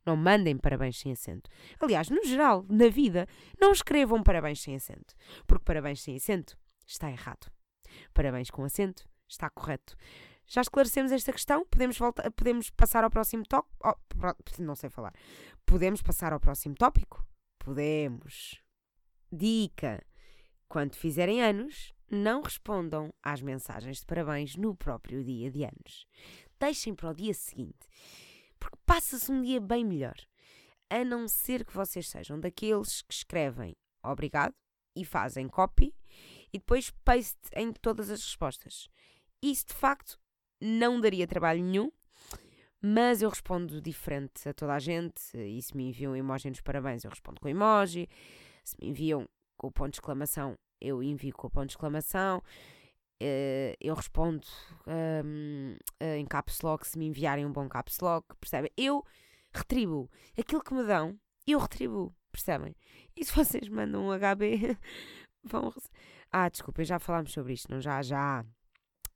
Não 0.07 0.17
mandem 0.17 0.57
parabéns 0.57 0.99
sem 0.99 1.11
acento. 1.11 1.51
Aliás, 1.81 2.09
no 2.09 2.25
geral, 2.25 2.65
na 2.69 2.89
vida, 2.89 3.27
não 3.61 3.73
escrevam 3.73 4.23
parabéns 4.23 4.61
sem 4.61 4.77
acento. 4.77 5.15
Porque 5.47 5.65
parabéns 5.65 6.01
sem 6.01 6.17
acento 6.17 6.57
está 6.87 7.11
errado. 7.11 7.51
Parabéns 8.15 8.51
com 8.51 8.65
acento, 8.65 9.09
está 9.29 9.51
correto. 9.51 9.97
Já 10.47 10.61
esclarecemos 10.61 11.11
esta 11.11 11.33
questão? 11.33 11.67
Podemos, 11.67 11.99
voltar, 11.99 12.31
podemos 12.31 12.71
passar 12.71 13.03
ao 13.03 13.11
próximo 13.11 13.45
tópico? 13.45 13.77
Oh, 13.85 14.63
não 14.63 14.77
sei 14.77 14.89
falar. 14.89 15.13
Podemos 15.65 16.01
passar 16.01 16.33
ao 16.33 16.39
próximo 16.39 16.77
tópico? 16.77 17.27
Podemos. 17.59 18.63
Dica: 19.33 20.01
quando 20.69 20.95
fizerem 20.95 21.43
anos, 21.43 21.93
não 22.09 22.43
respondam 22.43 23.13
às 23.21 23.43
mensagens 23.43 23.99
de 23.99 24.07
parabéns 24.07 24.55
no 24.55 24.77
próprio 24.77 25.25
dia 25.25 25.51
de 25.51 25.65
anos. 25.65 26.07
Deixem 26.61 26.95
para 26.95 27.11
o 27.11 27.15
dia 27.15 27.35
seguinte, 27.35 27.89
porque 28.67 28.79
passa-se 28.85 29.31
um 29.31 29.43
dia 29.43 29.61
bem 29.61 29.85
melhor. 29.85 30.17
A 30.91 31.05
não 31.05 31.29
ser 31.29 31.65
que 31.65 31.73
vocês 31.73 32.09
sejam 32.09 32.39
daqueles 32.39 33.03
que 33.03 33.15
escrevem 33.15 33.77
obrigado 34.03 34.55
e 34.95 35.05
fazem 35.05 35.49
copy 35.49 35.95
e 36.53 36.59
depois 36.59 36.91
paste 37.05 37.39
em 37.55 37.73
todas 37.73 38.11
as 38.11 38.23
respostas. 38.23 38.89
Isso 39.41 39.67
de 39.67 39.75
facto 39.75 40.19
não 40.61 41.01
daria 41.01 41.27
trabalho 41.27 41.63
nenhum, 41.63 41.93
mas 42.81 43.23
eu 43.23 43.29
respondo 43.29 43.81
diferente 43.81 44.49
a 44.49 44.55
toda 44.55 44.75
a 44.75 44.79
gente. 44.79 45.37
E 45.37 45.61
se 45.63 45.77
me 45.77 45.89
enviam 45.89 46.17
emoji 46.17 46.49
nos 46.49 46.61
parabéns, 46.61 47.05
eu 47.05 47.11
respondo 47.11 47.41
com 47.41 47.49
emoji. 47.49 48.09
Se 48.65 48.77
me 48.81 48.89
enviam 48.89 49.29
com 49.57 49.69
o 49.69 49.73
ponto 49.73 49.93
de 49.93 49.97
exclamação, 49.97 50.59
eu 50.81 51.03
envio 51.03 51.35
com 51.35 51.47
o 51.47 51.51
ponto 51.51 51.67
de 51.67 51.73
exclamação. 51.73 52.43
Uh, 53.23 53.73
eu 53.81 53.95
respondo 53.95 54.47
um, 54.87 55.73
uh, 55.73 55.79
eh, 56.01 56.19
em 56.19 56.27
caps 56.27 56.61
lock 56.61 56.87
se 56.87 56.99
me 56.99 57.07
enviarem 57.07 57.47
um 57.47 57.53
bom 57.53 57.67
caps 57.69 57.99
lock, 58.01 58.27
percebem? 58.39 58.71
Eu 58.77 59.03
retribuo 59.55 60.11
aquilo 60.39 60.63
que 60.63 60.75
me 60.75 60.85
dão, 60.85 61.19
eu 61.47 61.59
retribuo, 61.59 62.15
percebem? 62.31 62.77
E 63.17 63.25
se 63.25 63.33
vocês 63.33 63.69
mandam 63.69 64.09
um 64.09 64.13
HB, 64.13 64.77
vão. 65.43 65.73
Ah, 66.31 66.49
desculpa, 66.49 66.85
já 66.85 66.99
falámos 66.99 67.33
sobre 67.33 67.55
isto, 67.55 67.71
não 67.71 67.81
já, 67.81 68.03
já. 68.03 68.45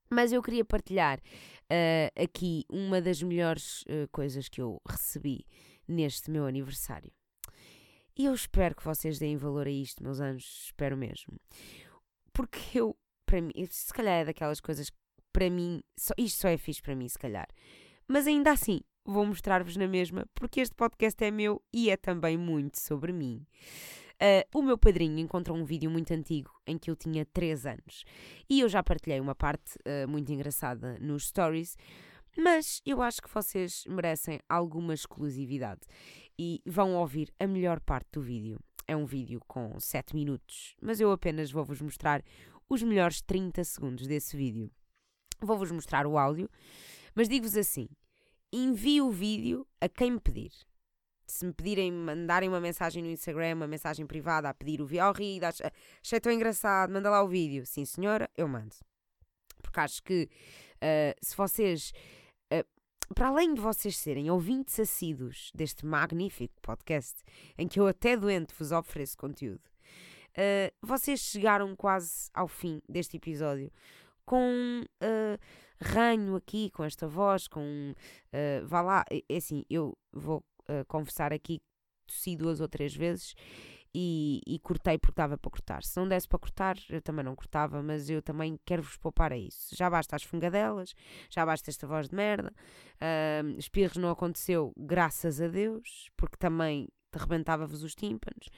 Mas 0.09 0.33
eu 0.33 0.43
queria 0.43 0.65
partilhar 0.65 1.19
uh, 1.21 2.23
aqui 2.23 2.65
uma 2.69 3.01
das 3.01 3.23
melhores 3.23 3.83
uh, 3.83 4.09
coisas 4.11 4.49
que 4.49 4.61
eu 4.61 4.81
recebi 4.89 5.47
neste 5.87 6.31
meu 6.31 6.47
aniversário. 6.47 7.13
E 8.17 8.25
eu 8.25 8.35
espero 8.35 8.75
que 8.75 8.85
vocês 8.85 9.19
deem 9.19 9.37
valor 9.37 9.67
a 9.67 9.71
isto, 9.71 10.03
meus 10.03 10.21
anjos, 10.21 10.65
espero 10.67 10.97
mesmo. 10.97 11.41
Porque 12.33 12.79
eu, 12.79 12.97
para 13.31 13.41
mim, 13.41 13.53
se 13.71 13.95
calhar 13.95 14.15
é 14.15 14.25
daquelas 14.25 14.61
coisas 14.61 14.91
que 14.91 14.97
para 15.33 15.49
mim, 15.49 15.81
só, 15.97 16.13
isto 16.19 16.41
só 16.41 16.49
é 16.49 16.59
fixe 16.59 16.83
para 16.83 16.97
mim, 16.97 17.09
se 17.09 17.17
calhar. 17.19 17.47
Mas 18.09 18.27
ainda 18.27 18.51
assim, 18.51 18.81
vou 19.05 19.25
mostrar-vos 19.25 19.77
na 19.77 19.87
mesma, 19.87 20.27
porque 20.35 20.61
este 20.61 20.75
podcast 20.75 21.23
é 21.23 21.31
meu 21.31 21.63
e 21.73 21.91
é 21.91 21.97
também 21.97 22.37
muito 22.37 22.81
sobre 22.81 23.13
mim. 23.13 23.47
Uh, 24.17 24.59
o 24.59 24.63
meu 24.63 24.77
padrinho 24.77 25.21
encontrou 25.21 25.57
um 25.57 25.65
vídeo 25.65 25.89
muito 25.89 26.13
antigo 26.13 26.51
em 26.67 26.77
que 26.77 26.91
eu 26.91 26.97
tinha 26.97 27.25
3 27.25 27.65
anos 27.67 28.05
e 28.51 28.61
eu 28.61 28.69
já 28.69 28.83
partilhei 28.83 29.19
uma 29.19 29.35
parte 29.35 29.77
uh, 29.79 30.07
muito 30.09 30.31
engraçada 30.31 30.99
nos 31.01 31.29
stories, 31.29 31.77
mas 32.37 32.83
eu 32.85 33.01
acho 33.01 33.23
que 33.23 33.33
vocês 33.33 33.85
merecem 33.87 34.41
alguma 34.49 34.93
exclusividade 34.93 35.83
e 36.39 36.61
vão 36.67 36.97
ouvir 36.97 37.33
a 37.39 37.47
melhor 37.47 37.81
parte 37.81 38.09
do 38.13 38.21
vídeo. 38.21 38.59
É 38.87 38.97
um 38.97 39.07
vídeo 39.07 39.41
com 39.47 39.79
7 39.79 40.15
minutos, 40.17 40.75
mas 40.83 41.01
eu 41.01 41.13
apenas 41.13 41.51
vou-vos 41.51 41.81
mostrar 41.81 42.23
os 42.71 42.83
melhores 42.83 43.21
30 43.21 43.63
segundos 43.65 44.07
desse 44.07 44.35
vídeo. 44.35 44.71
Vou-vos 45.43 45.71
mostrar 45.71 46.07
o 46.07 46.17
áudio, 46.17 46.49
mas 47.15 47.29
digo-vos 47.29 47.57
assim: 47.57 47.89
envie 48.51 49.03
o 49.03 49.11
vídeo 49.11 49.67
a 49.79 49.89
quem 49.89 50.13
me 50.13 50.21
pedir 50.21 50.53
se 51.31 51.47
me 51.47 51.53
pedirem, 51.53 51.93
mandarem 51.93 52.49
uma 52.49 52.61
mensagem 52.61 53.03
no 53.03 53.11
Instagram, 53.11 53.55
uma 53.55 53.67
mensagem 53.67 54.07
privada 54.07 54.49
a 54.49 54.55
pedir 54.55 54.81
o 54.81 54.87
vídeo, 54.87 55.07
oh 55.07 55.13
Rita, 55.13 55.49
achei 56.03 56.21
tão 56.21 56.33
engraçado, 56.33 56.93
manda 56.93 57.09
lá 57.09 57.23
o 57.23 57.29
vídeo. 57.29 57.65
Sim, 57.65 57.85
senhora, 57.85 58.29
eu 58.37 58.49
mando. 58.49 58.75
Porque 59.63 59.81
acho 59.81 60.03
que 60.03 60.29
uh, 60.77 61.15
se 61.23 61.37
vocês 61.37 61.93
uh, 62.53 63.15
para 63.15 63.29
além 63.29 63.55
de 63.55 63.61
vocês 63.61 63.97
serem 63.97 64.31
ouvintes 64.31 64.79
assíduos 64.81 65.51
deste 65.55 65.87
magnífico 65.87 66.61
podcast, 66.61 67.23
em 67.57 67.69
que 67.69 67.79
eu 67.79 67.87
até 67.87 68.17
doente 68.17 68.55
vos 68.59 68.73
ofereço 68.73 69.17
conteúdo, 69.17 69.70
uh, 70.37 70.87
vocês 70.87 71.21
chegaram 71.21 71.75
quase 71.77 72.31
ao 72.35 72.49
fim 72.49 72.81
deste 72.89 73.17
episódio 73.17 73.71
com 74.25 74.85
uh, 75.03 75.39
ranho 75.81 76.37
aqui, 76.37 76.71
com 76.71 76.85
esta 76.85 77.09
voz, 77.09 77.49
com. 77.49 77.95
Uh, 78.33 78.67
vá 78.67 78.81
lá, 78.81 79.05
é 79.11 79.37
assim, 79.37 79.65
eu 79.69 79.97
vou 80.13 80.45
uh, 80.69 80.85
conversar 80.87 81.33
aqui, 81.33 81.61
tossi 82.07 82.37
duas 82.37 82.61
ou 82.61 82.69
três 82.69 82.95
vezes 82.95 83.35
e, 83.95 84.41
e 84.47 84.59
cortei 84.61 84.99
porque 84.99 85.17
dava 85.17 85.37
para 85.37 85.51
cortar. 85.51 85.83
Se 85.83 85.99
não 85.99 86.07
desse 86.07 86.29
para 86.29 86.39
cortar, 86.39 86.77
eu 86.89 87.03
também 87.03 87.25
não 87.25 87.35
cortava, 87.35 87.83
mas 87.83 88.09
eu 88.09 88.23
também 88.23 88.59
quero 88.65 88.83
vos 88.83 88.97
poupar 88.97 89.33
a 89.33 89.37
isso. 89.37 89.75
Já 89.75 89.91
basta 89.91 90.17
as 90.17 90.23
fungadelas, 90.23 90.95
já 91.29 91.45
basta 91.45 91.71
esta 91.71 91.87
voz 91.87 92.09
de 92.09 92.15
merda. 92.15 92.53
Uh, 92.97 93.59
espirros 93.59 93.97
não 93.97 94.11
aconteceu, 94.11 94.73
graças 94.77 95.41
a 95.41 95.49
Deus, 95.49 96.09
porque 96.17 96.37
também 96.37 96.89
rebentava-vos 97.19 97.83
os 97.83 97.95
tímpanos. 97.95 98.49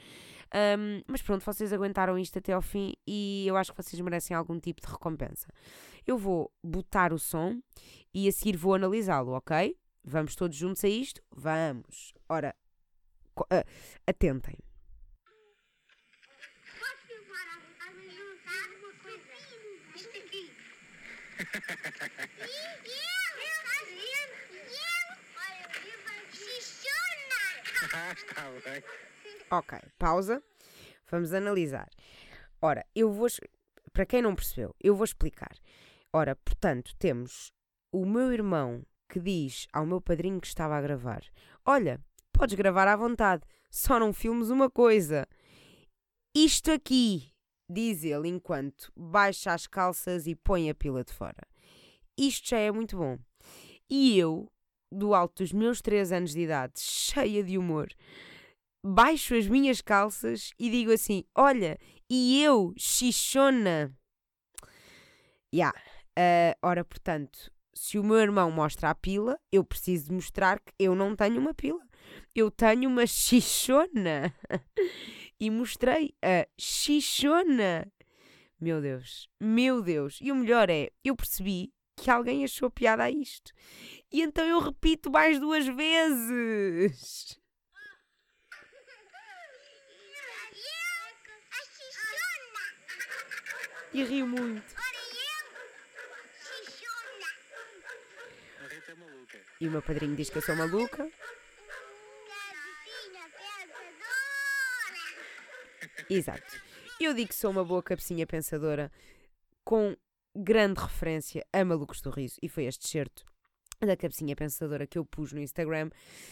Um, 0.54 1.02
mas 1.06 1.23
pronto, 1.23 1.44
vocês 1.44 1.73
aguentaram 1.73 2.18
isto 2.18 2.38
até 2.38 2.52
ao 2.52 2.61
fim 2.61 2.92
e 3.06 3.47
eu 3.47 3.56
acho 3.56 3.73
que 3.73 3.82
vocês 3.82 4.00
merecem 4.00 4.37
algum 4.37 4.59
tipo 4.61 4.80
de 4.80 4.87
recompensa. 4.87 5.49
Eu 6.06 6.18
vou 6.18 6.52
botar 6.62 7.12
o 7.12 7.18
som 7.18 7.61
e 8.12 8.28
a 8.28 8.32
seguir 8.32 8.56
vou 8.56 8.75
analisá-lo, 8.75 9.32
ok? 9.32 9.76
Vamos 10.04 10.35
todos 10.35 10.56
juntos 10.56 10.85
a 10.85 10.88
isto? 10.88 11.23
Vamos. 11.35 12.12
Ora, 12.28 12.54
uh, 13.38 13.64
atentem. 14.06 14.59
Está 27.93 28.51
bem. 28.65 28.83
Ok, 29.51 29.79
pausa. 29.99 30.43
Vamos 31.11 31.35
analisar. 31.35 31.91
Ora, 32.61 32.87
eu 32.95 33.13
vou. 33.13 33.29
Para 33.93 34.07
quem 34.07 34.23
não 34.23 34.35
percebeu, 34.35 34.75
eu 34.81 34.97
vou 34.97 35.05
explicar. 35.05 35.55
Ora, 36.11 36.35
portanto, 36.37 36.95
temos 36.99 37.53
o 37.93 38.07
meu 38.07 38.33
irmão 38.33 38.83
que 39.09 39.21
diz 39.21 39.67
ao 39.73 39.85
meu 39.85 40.01
padrinho 40.01 40.41
que 40.41 40.47
estava 40.47 40.77
a 40.77 40.81
gravar: 40.81 41.23
Olha, 41.67 42.01
podes 42.33 42.55
gravar 42.55 42.89
à 42.89 42.97
vontade, 42.97 43.43
só 43.71 43.99
não 43.99 44.13
filmes 44.13 44.49
uma 44.49 44.71
coisa. 44.71 45.29
Isto 46.35 46.73
aqui, 46.73 47.31
diz 47.69 48.05
ele 48.05 48.29
enquanto 48.29 48.91
baixa 48.97 49.53
as 49.53 49.67
calças 49.67 50.27
e 50.27 50.35
põe 50.35 50.71
a 50.71 50.75
pila 50.75 51.05
de 51.05 51.13
fora. 51.13 51.47
Isto 52.17 52.49
já 52.49 52.59
é 52.59 52.71
muito 52.71 52.97
bom. 52.97 53.19
E 53.91 54.19
eu, 54.19 54.51
do 54.93 55.15
alto 55.15 55.43
dos 55.43 55.53
meus 55.53 55.81
3 55.81 56.13
anos 56.13 56.33
de 56.33 56.41
idade, 56.41 56.75
cheia 56.77 57.43
de 57.43 57.57
humor, 57.57 57.89
baixo 58.85 59.35
as 59.35 59.47
minhas 59.47 59.81
calças 59.81 60.51
e 60.59 60.71
digo 60.71 60.93
assim: 60.93 61.25
Olha, 61.35 61.79
e 62.11 62.43
eu, 62.43 62.73
xixona. 62.77 63.97
Ya. 65.55 65.73
Yeah. 65.73 65.79
Uh, 66.19 66.55
ora, 66.63 66.85
portanto, 66.85 67.51
se 67.75 67.99
o 67.99 68.05
meu 68.05 68.19
irmão 68.19 68.51
mostra 68.51 68.91
a 68.91 68.95
pila, 68.95 69.39
eu 69.51 69.65
preciso 69.65 70.13
mostrar 70.13 70.61
que 70.61 70.73
eu 70.79 70.95
não 70.95 71.17
tenho 71.17 71.41
uma 71.41 71.55
pila. 71.55 71.81
Eu 72.35 72.51
tenho 72.51 72.89
uma 72.89 73.07
xixona. 73.07 74.35
e 75.41 75.51
mostrei 75.51 76.15
a 76.23 76.47
xixona. 76.59 77.91
Meu 78.61 78.81
Deus, 78.81 79.29
meu 79.41 79.83
Deus. 79.83 80.19
E 80.21 80.31
o 80.31 80.37
melhor 80.37 80.71
é, 80.71 80.91
eu 81.03 81.17
percebi 81.17 81.73
que 82.02 82.11
alguém 82.11 82.42
achou 82.42 82.68
piada 82.68 83.04
a 83.04 83.11
isto. 83.11 83.52
E 84.11 84.23
então 84.23 84.44
eu 84.44 84.59
repito 84.59 85.09
mais 85.09 85.38
duas 85.38 85.64
vezes. 85.66 87.40
e 93.94 94.02
rio 94.02 94.26
muito. 94.26 94.75
E 99.61 99.68
o 99.68 99.71
meu 99.71 99.82
padrinho 99.82 100.16
diz 100.16 100.30
que 100.30 100.38
eu 100.38 100.42
sou 100.42 100.56
maluca. 100.56 101.09
Exato. 106.08 106.60
Eu 106.99 107.15
digo 107.15 107.28
que 107.28 107.34
sou 107.34 107.50
uma 107.50 107.65
boa 107.65 107.82
cabecinha 107.82 108.26
pensadora 108.26 108.91
com 109.62 109.95
grande 110.34 110.80
referência 110.80 111.47
a 111.52 111.64
Malucos 111.64 112.00
do 112.00 112.10
Riso. 112.10 112.36
E 112.42 112.49
foi 112.49 112.64
este 112.64 112.88
certo 112.88 113.25
da 113.80 113.97
cabecinha 113.97 114.36
pensadora 114.36 114.86
que 114.86 114.99
eu 114.99 115.04
pus 115.04 115.32
no 115.32 115.40
Instagram. 115.40 115.88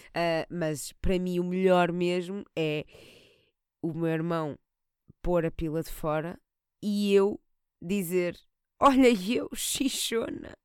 Uh, 0.08 0.46
mas 0.48 0.92
para 1.00 1.18
mim 1.18 1.38
o 1.38 1.44
melhor 1.44 1.92
mesmo 1.92 2.44
é 2.56 2.84
o 3.82 3.92
meu 3.92 4.08
irmão 4.08 4.58
pôr 5.22 5.44
a 5.44 5.50
pila 5.50 5.82
de 5.82 5.90
fora 5.90 6.38
e 6.82 7.12
eu 7.12 7.40
dizer: 7.82 8.38
Olha, 8.78 9.08
eu, 9.08 9.48
xixona. 9.54 10.56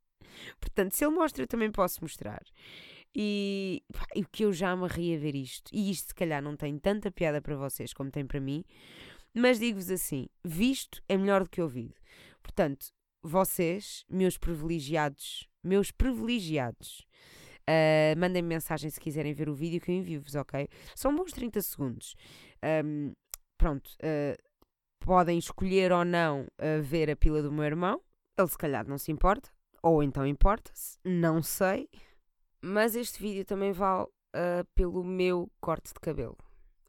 Portanto, 0.60 0.94
se 0.94 1.06
ele 1.06 1.16
mostra, 1.16 1.44
eu 1.44 1.48
também 1.48 1.72
posso 1.72 2.02
mostrar. 2.02 2.42
E, 3.16 3.82
pá, 3.94 4.06
e 4.14 4.22
o 4.22 4.28
que 4.30 4.44
eu 4.44 4.52
já 4.52 4.76
me 4.76 4.88
ri 4.88 5.16
a 5.16 5.18
ver 5.18 5.36
isto, 5.36 5.70
e 5.74 5.90
isto 5.90 6.10
se 6.10 6.16
calhar 6.16 6.42
não 6.42 6.58
tem 6.58 6.78
tanta 6.78 7.10
piada 7.10 7.42
para 7.42 7.56
vocês 7.56 7.94
como 7.94 8.12
tem 8.12 8.26
para 8.26 8.42
mim, 8.42 8.66
mas 9.34 9.60
digo-vos 9.60 9.90
assim: 9.90 10.28
visto 10.44 11.02
é 11.08 11.18
melhor 11.18 11.44
do 11.44 11.50
que 11.50 11.62
ouvido. 11.62 11.96
Portanto, 12.44 12.88
vocês, 13.26 14.06
meus 14.08 14.38
privilegiados, 14.38 15.50
meus 15.64 15.90
privilegiados, 15.90 17.06
uh, 17.68 18.20
mandem-me 18.20 18.48
mensagem 18.48 18.90
se 18.90 19.00
quiserem 19.00 19.34
ver 19.34 19.50
o 19.50 19.56
vídeo 19.56 19.82
que 19.82 19.90
eu 19.90 19.96
envio-vos, 19.96 20.36
ok? 20.36 20.70
São 20.96 21.16
bons 21.16 21.32
30 21.34 21.60
segundos. 21.62 22.16
Um, 22.86 23.14
pronto, 23.58 23.90
uh, 23.96 24.38
podem 25.00 25.40
escolher 25.40 25.92
ou 25.92 26.06
não 26.06 26.44
uh, 26.44 26.82
ver 26.84 27.10
a 27.10 27.16
pila 27.16 27.42
do 27.42 27.52
meu 27.52 27.66
irmão. 27.66 28.00
Ele 28.38 28.48
se 28.48 28.58
calhar 28.58 28.88
não 28.88 28.98
se 28.98 29.12
importa, 29.12 29.50
ou 29.82 30.04
então 30.04 30.26
importa-se, 30.28 31.00
não 31.04 31.42
sei. 31.42 31.90
Mas 32.62 32.96
este 32.96 33.20
vídeo 33.20 33.46
também 33.46 33.72
vale 33.72 34.08
pelo 34.74 35.02
meu 35.02 35.50
corte 35.62 35.94
de 35.94 36.00
cabelo, 36.02 36.36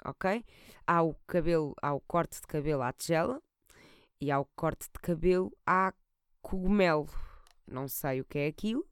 ok? 0.05 0.44
Há 0.85 1.03
o 1.03 1.14
cabelo, 1.29 1.77
há 1.81 1.94
o 1.94 2.01
corte 2.01 2.40
de 2.40 2.46
cabelo 2.49 2.83
à 2.83 2.92
tigela 2.92 3.40
e 4.20 4.33
há 4.33 4.40
o 4.40 4.46
corte 4.57 4.88
de 4.92 4.99
cabelo 5.01 5.53
à 5.64 5.92
cogumelo. 6.48 7.09
Não 7.66 7.88
sei 7.88 8.20
o 8.20 8.24
que 8.24 8.38
é 8.38 8.46
aquilo. 8.46 8.87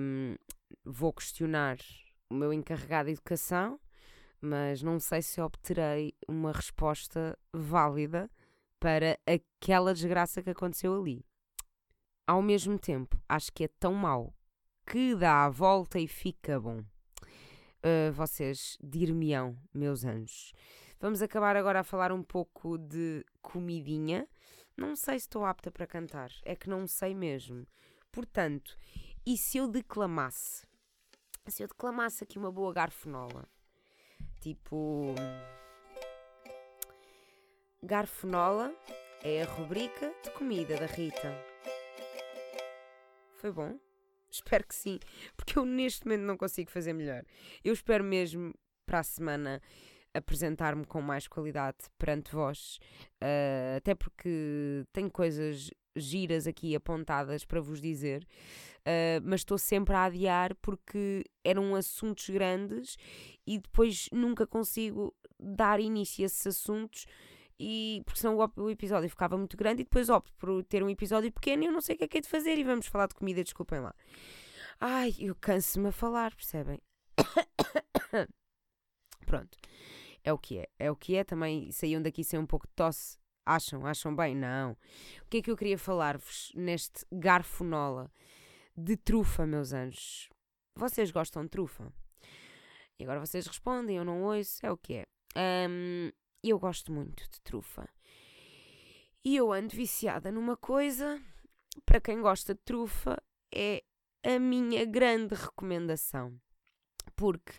Um, 0.00 0.36
vou 0.84 1.12
questionar 1.12 1.78
o 2.30 2.34
meu 2.34 2.52
encarregado 2.52 3.06
de 3.06 3.12
educação 3.12 3.78
mas 4.40 4.82
não 4.82 4.98
sei 5.00 5.22
se 5.22 5.40
obterei 5.40 6.14
uma 6.28 6.52
resposta 6.52 7.36
válida 7.52 8.30
para 8.78 9.18
aquela 9.26 9.92
desgraça 9.92 10.42
que 10.42 10.50
aconteceu 10.50 10.98
ali. 10.98 11.24
Ao 12.26 12.40
mesmo 12.40 12.78
tempo, 12.78 13.20
acho 13.28 13.52
que 13.52 13.64
é 13.64 13.68
tão 13.80 13.94
mau 13.94 14.34
que 14.86 15.14
dá 15.14 15.44
a 15.44 15.50
volta 15.50 15.98
e 15.98 16.06
fica 16.06 16.60
bom. 16.60 16.80
Uh, 17.78 18.12
vocês 18.12 18.78
dir-me-ão, 18.80 19.56
meus 19.72 20.04
anjos. 20.04 20.52
Vamos 21.00 21.22
acabar 21.22 21.56
agora 21.56 21.80
a 21.80 21.84
falar 21.84 22.12
um 22.12 22.22
pouco 22.22 22.76
de 22.78 23.24
comidinha. 23.40 24.28
Não 24.78 24.94
sei 24.94 25.18
se 25.18 25.26
estou 25.26 25.44
apta 25.44 25.72
para 25.72 25.88
cantar, 25.88 26.30
é 26.44 26.54
que 26.54 26.70
não 26.70 26.86
sei 26.86 27.12
mesmo. 27.12 27.66
Portanto, 28.12 28.78
e 29.26 29.36
se 29.36 29.58
eu 29.58 29.66
declamasse? 29.66 30.64
Se 31.48 31.64
eu 31.64 31.66
declamasse 31.66 32.22
aqui 32.22 32.38
uma 32.38 32.52
boa 32.52 32.72
garfonola? 32.72 33.48
Tipo. 34.40 35.16
Garfonola 37.82 38.72
é 39.24 39.42
a 39.42 39.46
rubrica 39.46 40.14
de 40.22 40.30
comida 40.30 40.76
da 40.76 40.86
Rita. 40.86 41.44
Foi 43.34 43.50
bom? 43.50 43.80
Espero 44.30 44.64
que 44.64 44.76
sim, 44.76 45.00
porque 45.36 45.58
eu 45.58 45.64
neste 45.64 46.06
momento 46.06 46.22
não 46.22 46.36
consigo 46.36 46.70
fazer 46.70 46.92
melhor. 46.92 47.24
Eu 47.64 47.72
espero 47.72 48.04
mesmo 48.04 48.54
para 48.86 49.00
a 49.00 49.02
semana 49.02 49.60
apresentar-me 50.14 50.84
com 50.84 51.00
mais 51.00 51.28
qualidade 51.28 51.78
perante 51.98 52.32
vós, 52.32 52.78
uh, 53.22 53.76
até 53.76 53.94
porque 53.94 54.84
tenho 54.92 55.10
coisas 55.10 55.70
giras 55.96 56.46
aqui 56.46 56.74
apontadas 56.74 57.44
para 57.44 57.60
vos 57.60 57.80
dizer, 57.80 58.26
uh, 58.80 59.20
mas 59.22 59.40
estou 59.40 59.58
sempre 59.58 59.94
a 59.94 60.04
adiar 60.04 60.54
porque 60.56 61.24
eram 61.44 61.74
assuntos 61.74 62.28
grandes 62.30 62.96
e 63.46 63.58
depois 63.58 64.08
nunca 64.12 64.46
consigo 64.46 65.14
dar 65.38 65.80
início 65.80 66.24
a 66.24 66.26
esses 66.26 66.46
assuntos 66.46 67.06
e 67.60 68.02
porque 68.04 68.20
senão 68.20 68.38
o, 68.56 68.70
episódio 68.70 69.10
ficava 69.10 69.36
muito 69.36 69.56
grande 69.56 69.82
e 69.82 69.84
depois 69.84 70.08
opto 70.08 70.32
por 70.38 70.62
ter 70.64 70.82
um 70.82 70.88
episódio 70.88 71.32
pequeno 71.32 71.64
e 71.64 71.66
eu 71.66 71.72
não 71.72 71.80
sei 71.80 71.96
o 71.96 71.98
que 71.98 72.04
é 72.04 72.08
que 72.08 72.18
é 72.18 72.20
de 72.20 72.28
fazer 72.28 72.56
e 72.56 72.62
vamos 72.62 72.86
falar 72.86 73.08
de 73.08 73.14
comida, 73.14 73.42
desculpem 73.42 73.80
lá. 73.80 73.94
Ai, 74.80 75.12
eu 75.18 75.34
canso-me 75.34 75.88
a 75.88 75.92
falar, 75.92 76.34
percebem? 76.36 76.80
Pronto, 79.26 79.58
é 80.28 80.32
o 80.32 80.38
que 80.38 80.58
é, 80.58 80.68
é 80.78 80.90
o 80.90 80.96
que 80.96 81.16
é, 81.16 81.24
também 81.24 81.70
saíam 81.72 82.02
daqui 82.02 82.22
sem 82.22 82.38
um 82.38 82.46
pouco 82.46 82.66
de 82.66 82.74
tosse, 82.74 83.18
acham, 83.46 83.86
acham 83.86 84.14
bem? 84.14 84.34
Não. 84.34 84.72
O 84.72 85.28
que 85.30 85.38
é 85.38 85.42
que 85.42 85.50
eu 85.50 85.56
queria 85.56 85.78
falar-vos 85.78 86.52
neste 86.54 87.06
garfonola 87.10 88.12
de 88.76 88.96
trufa, 88.96 89.46
meus 89.46 89.72
anjos? 89.72 90.28
vocês 90.76 91.10
gostam 91.10 91.42
de 91.42 91.48
trufa? 91.48 91.92
E 92.98 93.04
agora 93.04 93.18
vocês 93.18 93.46
respondem, 93.46 93.96
eu 93.96 94.04
não 94.04 94.22
ouço, 94.22 94.64
é 94.64 94.70
o 94.70 94.76
que 94.76 94.94
é. 94.94 95.06
Um, 95.68 96.12
eu 96.42 96.58
gosto 96.58 96.92
muito 96.92 97.22
de 97.30 97.40
trufa. 97.40 97.88
E 99.24 99.34
eu 99.34 99.52
ando 99.52 99.74
viciada 99.74 100.30
numa 100.30 100.56
coisa, 100.56 101.20
para 101.84 102.00
quem 102.00 102.20
gosta 102.20 102.54
de 102.54 102.60
trufa, 102.60 103.20
é 103.52 103.82
a 104.22 104.38
minha 104.38 104.84
grande 104.84 105.34
recomendação. 105.34 106.40
Porque, 107.16 107.52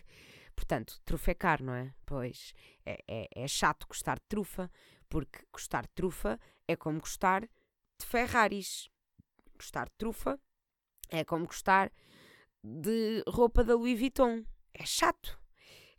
portanto, 0.60 1.00
trufa 1.06 1.30
é 1.30 1.34
caro, 1.34 1.64
não 1.64 1.74
é? 1.74 1.94
Pois, 2.04 2.52
é, 2.84 3.02
é, 3.08 3.28
é 3.34 3.48
chato 3.48 3.86
gostar 3.88 4.16
de 4.16 4.26
trufa, 4.28 4.70
porque 5.08 5.38
gostar 5.50 5.84
de 5.84 5.92
trufa 5.94 6.38
é 6.68 6.76
como 6.76 7.00
gostar 7.00 7.48
de 7.98 8.06
Ferraris. 8.06 8.90
Gostar 9.56 9.86
de 9.86 9.94
trufa 9.96 10.38
é 11.08 11.24
como 11.24 11.46
gostar 11.46 11.90
de 12.62 13.24
roupa 13.26 13.64
da 13.64 13.74
Louis 13.74 13.98
Vuitton. 13.98 14.44
É 14.74 14.84
chato. 14.84 15.40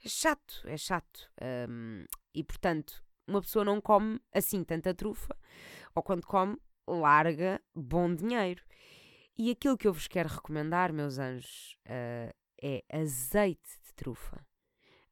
É 0.06 0.08
chato, 0.08 0.62
é 0.65 0.78
chato. 0.78 1.32
Um, 1.67 2.06
e 2.34 2.43
portanto, 2.43 3.04
uma 3.28 3.41
pessoa 3.41 3.65
não 3.65 3.82
come 3.82 4.19
assim 4.32 4.63
tanta 4.63 4.93
trufa, 4.93 5.36
ou 5.95 6.04
quando 6.04 6.26
come, 6.26 6.56
larga 6.88 7.60
bom 7.76 8.13
dinheiro. 8.13 8.63
E 9.36 9.50
aquilo 9.50 9.78
que 9.78 9.88
eu 9.88 9.93
vos 9.93 10.08
quero 10.08 10.30
recomendar, 10.30 10.93
meus 10.93 11.17
anjos, 11.17 11.76
uh, 11.88 12.32
é 12.62 12.84
azeite 12.91 13.80
de 13.86 13.93
trufa. 13.95 14.45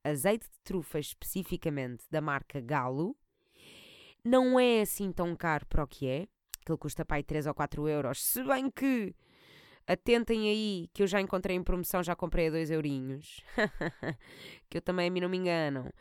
Azeite 0.10 0.46
de 0.46 0.60
trufa, 0.64 1.00
especificamente 1.00 2.04
da 2.10 2.22
marca 2.22 2.60
Galo, 2.60 3.16
não 4.24 4.60
é 4.60 4.82
assim 4.82 5.12
tão 5.12 5.36
caro 5.36 5.66
para 5.68 5.84
o 5.84 5.88
que 5.88 6.08
é. 6.08 6.28
Aquilo 6.62 6.78
custa 6.78 7.06
para 7.06 7.18
aí 7.18 7.24
3 7.24 7.48
ou 7.48 7.54
4 7.54 7.88
euros. 7.88 8.24
Se 8.24 8.44
bem 8.44 8.70
que 8.70 9.16
atentem 9.88 10.50
aí 10.50 10.90
que 10.94 11.02
eu 11.02 11.08
já 11.08 11.20
encontrei 11.20 11.56
em 11.56 11.64
promoção, 11.64 12.04
já 12.04 12.16
comprei 12.16 12.48
a 12.48 12.52
2 12.52 12.70
eurinhos. 12.72 13.42
que 14.70 14.78
eu 14.78 14.82
também 14.82 15.08
a 15.08 15.12
mim 15.12 15.22
não 15.22 15.30
me 15.30 15.38
enganam. 15.38 15.92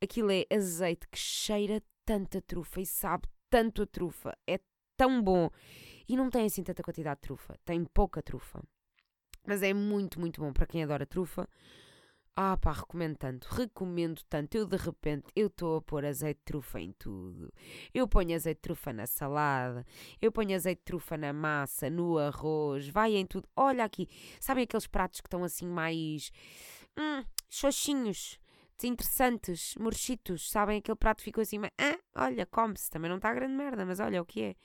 Aquilo 0.00 0.30
é 0.30 0.44
azeite 0.54 1.08
que 1.08 1.18
cheira 1.18 1.82
tanta 2.04 2.40
trufa 2.42 2.80
e 2.80 2.86
sabe 2.86 3.26
tanto 3.48 3.82
a 3.82 3.86
trufa. 3.86 4.36
É 4.46 4.60
tão 4.96 5.22
bom. 5.22 5.50
E 6.08 6.16
não 6.16 6.30
tem 6.30 6.46
assim 6.46 6.62
tanta 6.62 6.82
quantidade 6.82 7.16
de 7.16 7.22
trufa. 7.22 7.56
Tem 7.64 7.84
pouca 7.84 8.22
trufa. 8.22 8.62
Mas 9.46 9.62
é 9.62 9.72
muito, 9.74 10.20
muito 10.20 10.40
bom 10.40 10.52
para 10.52 10.66
quem 10.66 10.82
adora 10.82 11.06
trufa. 11.06 11.48
Ah 12.34 12.56
pá, 12.56 12.72
recomendo 12.72 13.16
tanto, 13.18 13.46
recomendo 13.50 14.22
tanto. 14.28 14.56
Eu 14.56 14.66
de 14.66 14.76
repente, 14.76 15.26
eu 15.36 15.48
estou 15.48 15.76
a 15.76 15.82
pôr 15.82 16.04
azeite 16.04 16.38
de 16.38 16.44
trufa 16.44 16.80
em 16.80 16.92
tudo. 16.92 17.52
Eu 17.92 18.08
ponho 18.08 18.34
azeite 18.34 18.58
de 18.58 18.62
trufa 18.62 18.92
na 18.92 19.06
salada, 19.06 19.84
eu 20.20 20.32
ponho 20.32 20.54
azeite 20.54 20.80
de 20.80 20.84
trufa 20.84 21.18
na 21.18 21.32
massa, 21.32 21.90
no 21.90 22.18
arroz, 22.18 22.88
vai 22.88 23.16
em 23.16 23.26
tudo. 23.26 23.46
Olha 23.54 23.84
aqui, 23.84 24.08
sabem 24.40 24.64
aqueles 24.64 24.86
pratos 24.86 25.20
que 25.20 25.26
estão 25.26 25.44
assim 25.44 25.66
mais... 25.66 26.30
Hum, 26.98 27.22
xoxinhos, 27.50 28.38
interessantes, 28.82 29.74
murchitos, 29.78 30.50
sabem? 30.50 30.78
Aquele 30.78 30.96
prato 30.96 31.22
ficou 31.22 31.42
assim, 31.42 31.58
mas, 31.58 31.70
ah, 31.78 31.98
olha, 32.16 32.46
come-se, 32.46 32.90
também 32.90 33.08
não 33.08 33.18
está 33.18 33.32
grande 33.32 33.54
merda, 33.54 33.84
mas 33.84 34.00
olha 34.00 34.22
o 34.22 34.26
que 34.26 34.42
é. 34.42 34.56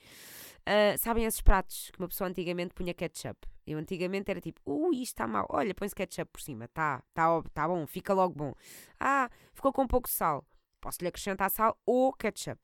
Uh, 0.68 0.98
sabem 0.98 1.24
esses 1.24 1.40
pratos 1.40 1.90
que 1.92 2.00
uma 2.00 2.10
pessoa 2.10 2.30
antigamente 2.30 2.74
punha 2.74 2.94
ketchup? 2.94 3.40
Eu 3.66 3.78
antigamente 3.80 4.30
era 4.30 4.42
tipo, 4.42 4.60
ui, 4.66 4.98
isto 4.98 5.14
está 5.14 5.26
mal. 5.26 5.48
Olha, 5.50 5.74
põe-se 5.74 5.96
ketchup 5.96 6.30
por 6.30 6.42
cima. 6.42 6.68
Tá, 6.68 7.02
tá, 7.14 7.42
tá 7.54 7.66
bom, 7.66 7.88
fica 7.88 8.14
logo 8.14 8.36
bom. 8.36 8.54
Ah, 9.00 9.30
ficou 9.54 9.72
com 9.72 9.88
pouco 9.88 10.10
sal. 10.10 10.46
Posso-lhe 10.82 11.08
acrescentar 11.08 11.50
sal 11.50 11.80
ou 11.86 12.12
ketchup. 12.12 12.60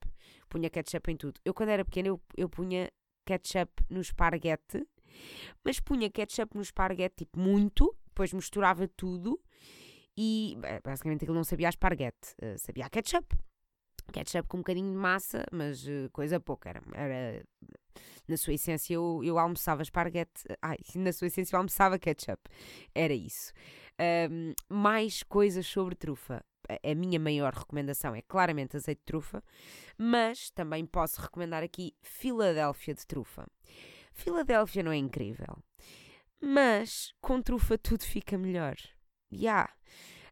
Punha 0.50 0.68
ketchup 0.68 1.10
em 1.10 1.16
tudo. 1.16 1.40
Eu, 1.46 1.54
quando 1.54 1.70
era 1.70 1.82
pequena, 1.82 2.08
eu, 2.08 2.20
eu 2.36 2.46
punha 2.46 2.90
ketchup 3.24 3.72
no 3.88 4.02
esparguete. 4.02 4.86
Mas 5.64 5.80
punha 5.80 6.10
ketchup 6.10 6.54
no 6.54 6.62
esparguete, 6.62 7.24
tipo, 7.24 7.40
muito. 7.40 7.96
Depois 8.08 8.34
misturava 8.34 8.86
tudo. 8.86 9.40
E, 10.14 10.58
basicamente, 10.84 11.24
aquilo 11.24 11.36
não 11.36 11.44
sabia 11.44 11.68
a 11.68 11.70
esparguete. 11.70 12.34
Uh, 12.42 12.58
sabia 12.58 12.84
a 12.84 12.90
ketchup 12.90 13.34
ketchup 14.12 14.48
com 14.48 14.58
um 14.58 14.60
bocadinho 14.60 14.90
de 14.90 14.96
massa, 14.96 15.44
mas 15.50 15.86
uh, 15.86 16.08
coisa 16.12 16.38
pouca. 16.38 16.68
Era, 16.68 16.82
era, 16.92 17.44
na 18.28 18.36
sua 18.36 18.54
essência, 18.54 18.94
eu, 18.94 19.22
eu 19.24 19.38
almoçava 19.38 19.82
esparguete. 19.82 20.44
Ai, 20.62 20.78
na 20.96 21.12
sua 21.12 21.26
essência, 21.26 21.54
eu 21.54 21.58
almoçava 21.58 21.98
ketchup. 21.98 22.42
Era 22.94 23.12
isso. 23.12 23.52
Um, 24.30 24.52
mais 24.68 25.22
coisas 25.22 25.66
sobre 25.66 25.94
trufa. 25.94 26.44
A, 26.82 26.94
minha 26.94 27.20
maior 27.20 27.52
recomendação 27.52 28.14
é 28.14 28.22
claramente 28.22 28.76
azeite 28.76 29.00
de 29.00 29.04
trufa, 29.04 29.42
mas 29.98 30.50
também 30.50 30.86
posso 30.86 31.20
recomendar 31.20 31.62
aqui 31.62 31.94
Filadélfia 32.00 32.94
de 32.94 33.06
trufa. 33.06 33.46
Filadélfia 34.12 34.82
não 34.82 34.92
é 34.92 34.96
incrível, 34.96 35.58
mas 36.40 37.12
com 37.20 37.42
trufa 37.42 37.76
tudo 37.76 38.04
fica 38.04 38.38
melhor. 38.38 38.76
Já. 39.30 39.38
Yeah. 39.38 39.74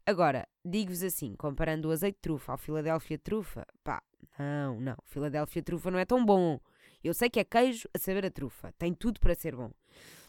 Agora, 0.05 0.49
digo-vos 0.65 1.03
assim, 1.03 1.37
comparando 1.37 1.89
o 1.89 1.93
azeite 1.93 2.17
de 2.17 2.23
trufa 2.23 2.53
ao 2.53 2.59
Filadélfia 2.59 3.17
de 3.17 3.23
trufa, 3.23 3.65
pá, 3.85 4.03
não, 4.39 4.81
não, 4.81 4.97
Filadélfia 5.05 5.63
de 5.63 5.67
trufa 5.67 5.91
não 5.91 5.99
é 5.99 6.05
tão 6.05 6.25
bom. 6.25 6.59
Eu 7.03 7.15
sei 7.15 7.29
que 7.29 7.41
é 7.41 7.45
queijo 7.45 7.89
a 7.95 7.99
saber 7.99 8.27
a 8.27 8.31
trufa, 8.31 8.73
tem 8.79 8.95
tudo 8.95 9.21
para 9.21 9.35
ser 9.35 9.57
bom. 9.57 9.71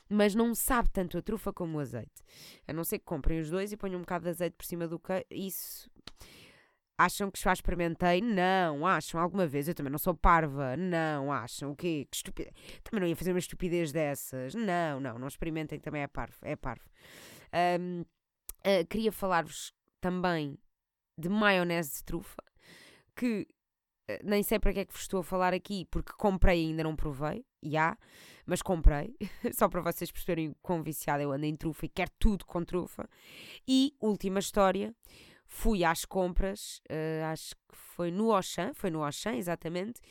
Mas 0.10 0.36
não 0.36 0.54
sabe 0.54 0.90
tanto 0.90 1.18
a 1.18 1.22
trufa 1.22 1.54
como 1.54 1.78
o 1.78 1.82
azeite. 1.82 2.22
A 2.68 2.74
não 2.74 2.84
ser 2.84 3.00
que 3.00 3.06
comprem 3.06 3.40
os 3.40 3.50
dois 3.50 3.72
e 3.72 3.78
ponham 3.78 3.98
um 3.98 4.02
bocado 4.02 4.26
de 4.26 4.30
azeite 4.30 4.56
por 4.56 4.66
cima 4.66 4.88
do 4.88 5.00
queijo. 5.00 5.26
Isso. 5.32 5.90
Acham 6.98 7.32
que 7.32 7.42
já 7.42 7.54
experimentei? 7.54 8.22
Não, 8.22 8.86
acham 8.86 9.20
alguma 9.20 9.48
vez. 9.48 9.68
Eu 9.68 9.74
também 9.74 9.92
não 9.92 9.98
sou 9.98 10.14
parva. 10.14 10.76
Não, 10.78 11.32
acham 11.32 11.72
o 11.72 11.76
quê? 11.76 12.08
Que 12.12 12.18
estupidez. 12.18 12.54
Também 12.84 13.00
não 13.02 13.08
ia 13.08 13.16
fazer 13.16 13.32
uma 13.32 13.40
estupidez 13.40 13.92
dessas. 13.92 14.54
Não, 14.54 15.00
não, 15.00 15.18
não 15.18 15.28
experimentem, 15.28 15.80
também 15.80 16.02
é 16.04 16.08
parvo. 16.08 16.38
É 16.42 16.56
parvo. 16.56 16.84
Um, 17.80 18.04
Uh, 18.66 18.88
queria 18.88 19.12
falar-vos 19.12 19.74
também 20.00 20.58
de 21.20 21.28
maionese 21.28 21.98
de 21.98 22.04
trufa, 22.06 22.42
que 23.14 23.46
nem 24.24 24.44
sei 24.44 24.60
para 24.60 24.74
que 24.74 24.80
é 24.80 24.86
que 24.86 24.94
vos 24.94 25.02
estou 25.02 25.22
a 25.22 25.24
falar 25.24 25.54
aqui, 25.54 25.86
porque 25.86 26.12
comprei 26.18 26.64
e 26.64 26.68
ainda 26.68 26.84
não 26.84 26.96
provei, 26.96 27.46
já, 27.62 27.98
mas 28.46 28.62
comprei, 28.62 29.16
só 29.54 29.70
para 29.70 29.82
vocês 29.82 30.12
perceberem 30.12 30.50
o 30.50 30.56
quão 30.62 30.84
viciada 30.84 31.24
eu 31.24 31.32
ando 31.32 31.46
em 31.46 31.56
trufa 31.56 31.86
e 31.86 31.90
quero 31.90 32.12
tudo 32.20 32.46
com 32.46 32.64
trufa. 32.64 33.10
E, 33.68 33.96
última 34.02 34.40
história, 34.40 34.94
fui 35.48 35.84
às 35.84 36.06
compras, 36.06 36.82
uh, 36.90 37.26
acho 37.32 37.56
que 37.56 37.76
foi 37.76 38.12
no 38.12 38.32
Auchan, 38.32 38.74
foi 38.74 38.90
no 38.90 39.04
Auchan, 39.04 39.36
exatamente, 39.36 40.02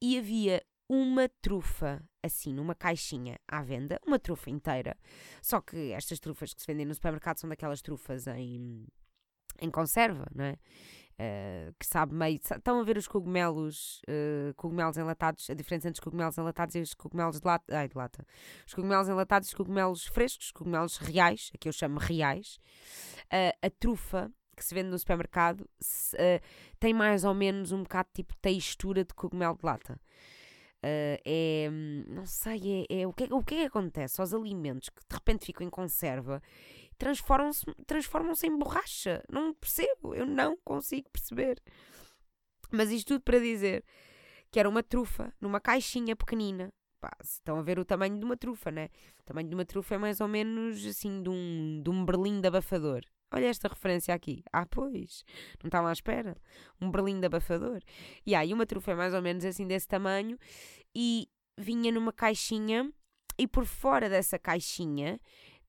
e 0.00 0.18
havia 0.18 0.62
uma 0.88 1.28
trufa, 1.42 2.02
assim, 2.22 2.52
numa 2.52 2.74
caixinha 2.74 3.38
à 3.46 3.62
venda, 3.62 4.00
uma 4.06 4.18
trufa 4.18 4.48
inteira. 4.48 4.96
Só 5.42 5.60
que 5.60 5.92
estas 5.92 6.18
trufas 6.18 6.54
que 6.54 6.62
se 6.62 6.66
vendem 6.66 6.86
no 6.86 6.94
supermercado 6.94 7.38
são 7.38 7.50
daquelas 7.50 7.82
trufas 7.82 8.26
em, 8.26 8.86
em 9.60 9.70
conserva, 9.70 10.26
não 10.34 10.44
é? 10.44 10.56
Uh, 11.20 11.74
que 11.80 11.84
sabe 11.84 12.14
meio. 12.14 12.36
Estão 12.36 12.78
a 12.78 12.84
ver 12.84 12.96
os 12.96 13.08
cogumelos, 13.08 14.00
uh, 14.08 14.54
cogumelos 14.54 14.96
enlatados, 14.96 15.50
a 15.50 15.54
diferença 15.54 15.88
entre 15.88 15.98
os 15.98 16.04
cogumelos 16.04 16.38
enlatados 16.38 16.76
e 16.76 16.80
os 16.80 16.94
cogumelos 16.94 17.40
de 17.40 17.46
lata. 17.46 17.76
Ai, 17.76 17.88
de 17.88 17.98
lata. 17.98 18.24
Os 18.64 18.72
cogumelos 18.72 19.08
enlatados 19.08 19.48
e 19.48 19.50
os 19.50 19.54
cogumelos 19.54 20.06
frescos, 20.06 20.46
os 20.46 20.52
cogumelos 20.52 20.96
reais, 20.98 21.50
aqui 21.52 21.68
eu 21.68 21.72
chamo 21.72 21.98
reais. 21.98 22.60
Uh, 23.24 23.50
a 23.60 23.70
trufa 23.80 24.30
que 24.54 24.64
se 24.64 24.72
vende 24.74 24.90
no 24.90 24.98
supermercado 24.98 25.68
se, 25.80 26.16
tem 26.78 26.94
mais 26.94 27.24
ou 27.24 27.34
menos 27.34 27.72
um 27.72 27.82
bocado 27.82 28.08
tipo 28.14 28.36
textura 28.40 29.04
de 29.04 29.12
cogumelo 29.12 29.56
de 29.56 29.64
lata. 29.64 30.00
É, 30.80 31.68
não 32.06 32.24
sei, 32.24 32.86
é, 32.88 33.00
é, 33.00 33.06
o, 33.06 33.12
que, 33.12 33.24
é, 33.24 33.26
o 33.34 33.42
que 33.42 33.54
é 33.56 33.58
que 33.58 33.64
acontece 33.64 34.20
aos 34.20 34.32
alimentos 34.32 34.88
que 34.88 35.00
de 35.00 35.14
repente 35.14 35.46
ficam 35.46 35.66
em 35.66 35.70
conserva 35.70 36.40
transformam-se 36.98 37.64
transformam 37.86 38.34
em 38.42 38.58
borracha? 38.58 39.22
Não 39.30 39.54
percebo, 39.54 40.14
eu 40.14 40.26
não 40.26 40.56
consigo 40.64 41.08
perceber. 41.10 41.62
Mas 42.70 42.90
isto 42.90 43.14
tudo 43.14 43.22
para 43.22 43.38
dizer 43.38 43.84
que 44.50 44.58
era 44.58 44.68
uma 44.68 44.82
trufa 44.82 45.32
numa 45.40 45.60
caixinha 45.60 46.14
pequenina. 46.16 46.72
Pá, 47.00 47.16
estão 47.22 47.58
a 47.58 47.62
ver 47.62 47.78
o 47.78 47.84
tamanho 47.84 48.18
de 48.18 48.24
uma 48.24 48.36
trufa, 48.36 48.70
né? 48.70 48.88
O 49.20 49.22
tamanho 49.24 49.48
de 49.48 49.54
uma 49.54 49.64
trufa 49.64 49.94
é 49.94 49.98
mais 49.98 50.20
ou 50.20 50.26
menos 50.26 50.84
assim 50.84 51.22
de 51.22 51.30
um, 51.30 51.80
de 51.82 51.88
um 51.88 52.04
berlim 52.04 52.40
de 52.40 52.48
abafador. 52.48 53.02
Olha 53.32 53.46
esta 53.46 53.68
referência 53.68 54.14
aqui. 54.14 54.42
Ah, 54.52 54.66
pois, 54.66 55.22
não 55.62 55.68
estava 55.68 55.90
à 55.90 55.92
espera. 55.92 56.36
Um 56.80 56.90
berlim 56.90 57.20
de 57.20 57.26
abafador. 57.26 57.80
E 58.26 58.34
aí, 58.34 58.52
uma 58.52 58.66
trufa 58.66 58.92
é 58.92 58.94
mais 58.94 59.14
ou 59.14 59.22
menos 59.22 59.44
assim 59.44 59.66
desse 59.66 59.86
tamanho 59.86 60.38
e 60.94 61.28
vinha 61.56 61.92
numa 61.92 62.12
caixinha 62.12 62.90
e 63.38 63.46
por 63.46 63.64
fora 63.64 64.08
dessa 64.08 64.38
caixinha 64.38 65.20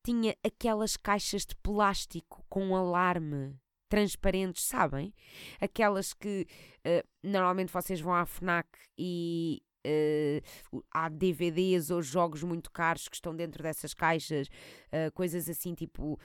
tinha 0.03 0.35
aquelas 0.43 0.95
caixas 0.97 1.45
de 1.45 1.55
plástico 1.55 2.45
com 2.49 2.75
alarme 2.75 3.55
transparentes, 3.89 4.63
sabem? 4.63 5.13
Aquelas 5.59 6.13
que 6.13 6.47
uh, 6.85 7.07
normalmente 7.23 7.73
vocês 7.73 7.99
vão 7.99 8.13
à 8.13 8.25
FNAC 8.25 8.67
e 8.97 9.61
Uh, 9.87 10.83
há 10.91 11.07
DVDs 11.07 11.89
ou 11.89 12.01
jogos 12.01 12.43
muito 12.43 12.69
caros 12.69 13.07
que 13.07 13.15
estão 13.15 13.33
dentro 13.33 13.63
dessas 13.63 13.93
caixas, 13.93 14.49
uh, 14.87 15.09
coisas 15.13 15.47
assim 15.47 15.73
tipo 15.73 16.19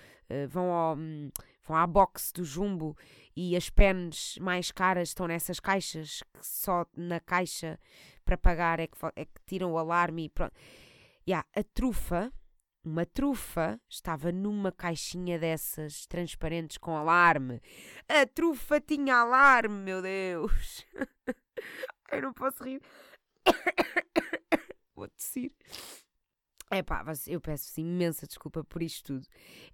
vão, 0.49 0.73
ao, 0.73 0.97
um, 0.97 1.31
vão 1.63 1.77
à 1.77 1.87
box 1.87 2.33
do 2.33 2.45
Jumbo 2.45 2.97
e 3.37 3.55
as 3.55 3.71
pens 3.71 4.37
mais 4.41 4.73
caras 4.73 5.11
estão 5.11 5.29
nessas 5.29 5.61
caixas 5.61 6.21
que 6.35 6.45
só 6.45 6.85
na 6.97 7.21
caixa 7.21 7.79
para 8.25 8.37
pagar 8.37 8.81
é 8.81 8.89
que, 8.89 8.99
é 9.15 9.25
que 9.25 9.41
tiram 9.47 9.73
o 9.73 9.79
alarme 9.79 10.25
e 10.25 10.29
pronto. 10.29 10.53
Yeah, 11.27 11.47
a 11.55 11.63
trufa 11.63 12.33
uma 12.85 13.07
trufa 13.07 13.81
estava 13.89 14.31
numa 14.31 14.71
caixinha 14.71 15.39
dessas 15.39 16.07
transparentes 16.07 16.77
com 16.79 16.97
alarme. 16.97 17.61
A 18.09 18.27
trufa 18.27 18.81
tinha 18.81 19.17
alarme, 19.17 19.83
meu 19.83 20.03
Deus! 20.03 20.85
Eu 22.13 22.23
não 22.23 22.33
posso 22.33 22.63
rir. 22.63 22.81
Vou 24.95 25.09
tossir. 25.09 25.53
É 26.71 26.83
pá, 26.83 27.05
eu 27.29 27.41
peço 27.41 27.81
imensa 27.81 28.27
desculpa 28.27 28.65
por 28.65 28.83
isto 28.83 29.15
tudo. 29.15 29.27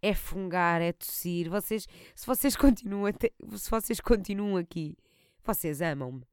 É 0.02 0.14
fungar, 0.14 0.82
é 0.82 0.92
tossir. 0.92 1.48
Vocês, 1.48 1.86
se 2.14 2.26
vocês 2.26 2.56
continuam, 2.56 3.12
se 3.56 3.70
vocês 3.70 4.00
continuam 4.00 4.56
aqui, 4.56 4.96
vocês 5.42 5.80
amam-me. 5.80 6.29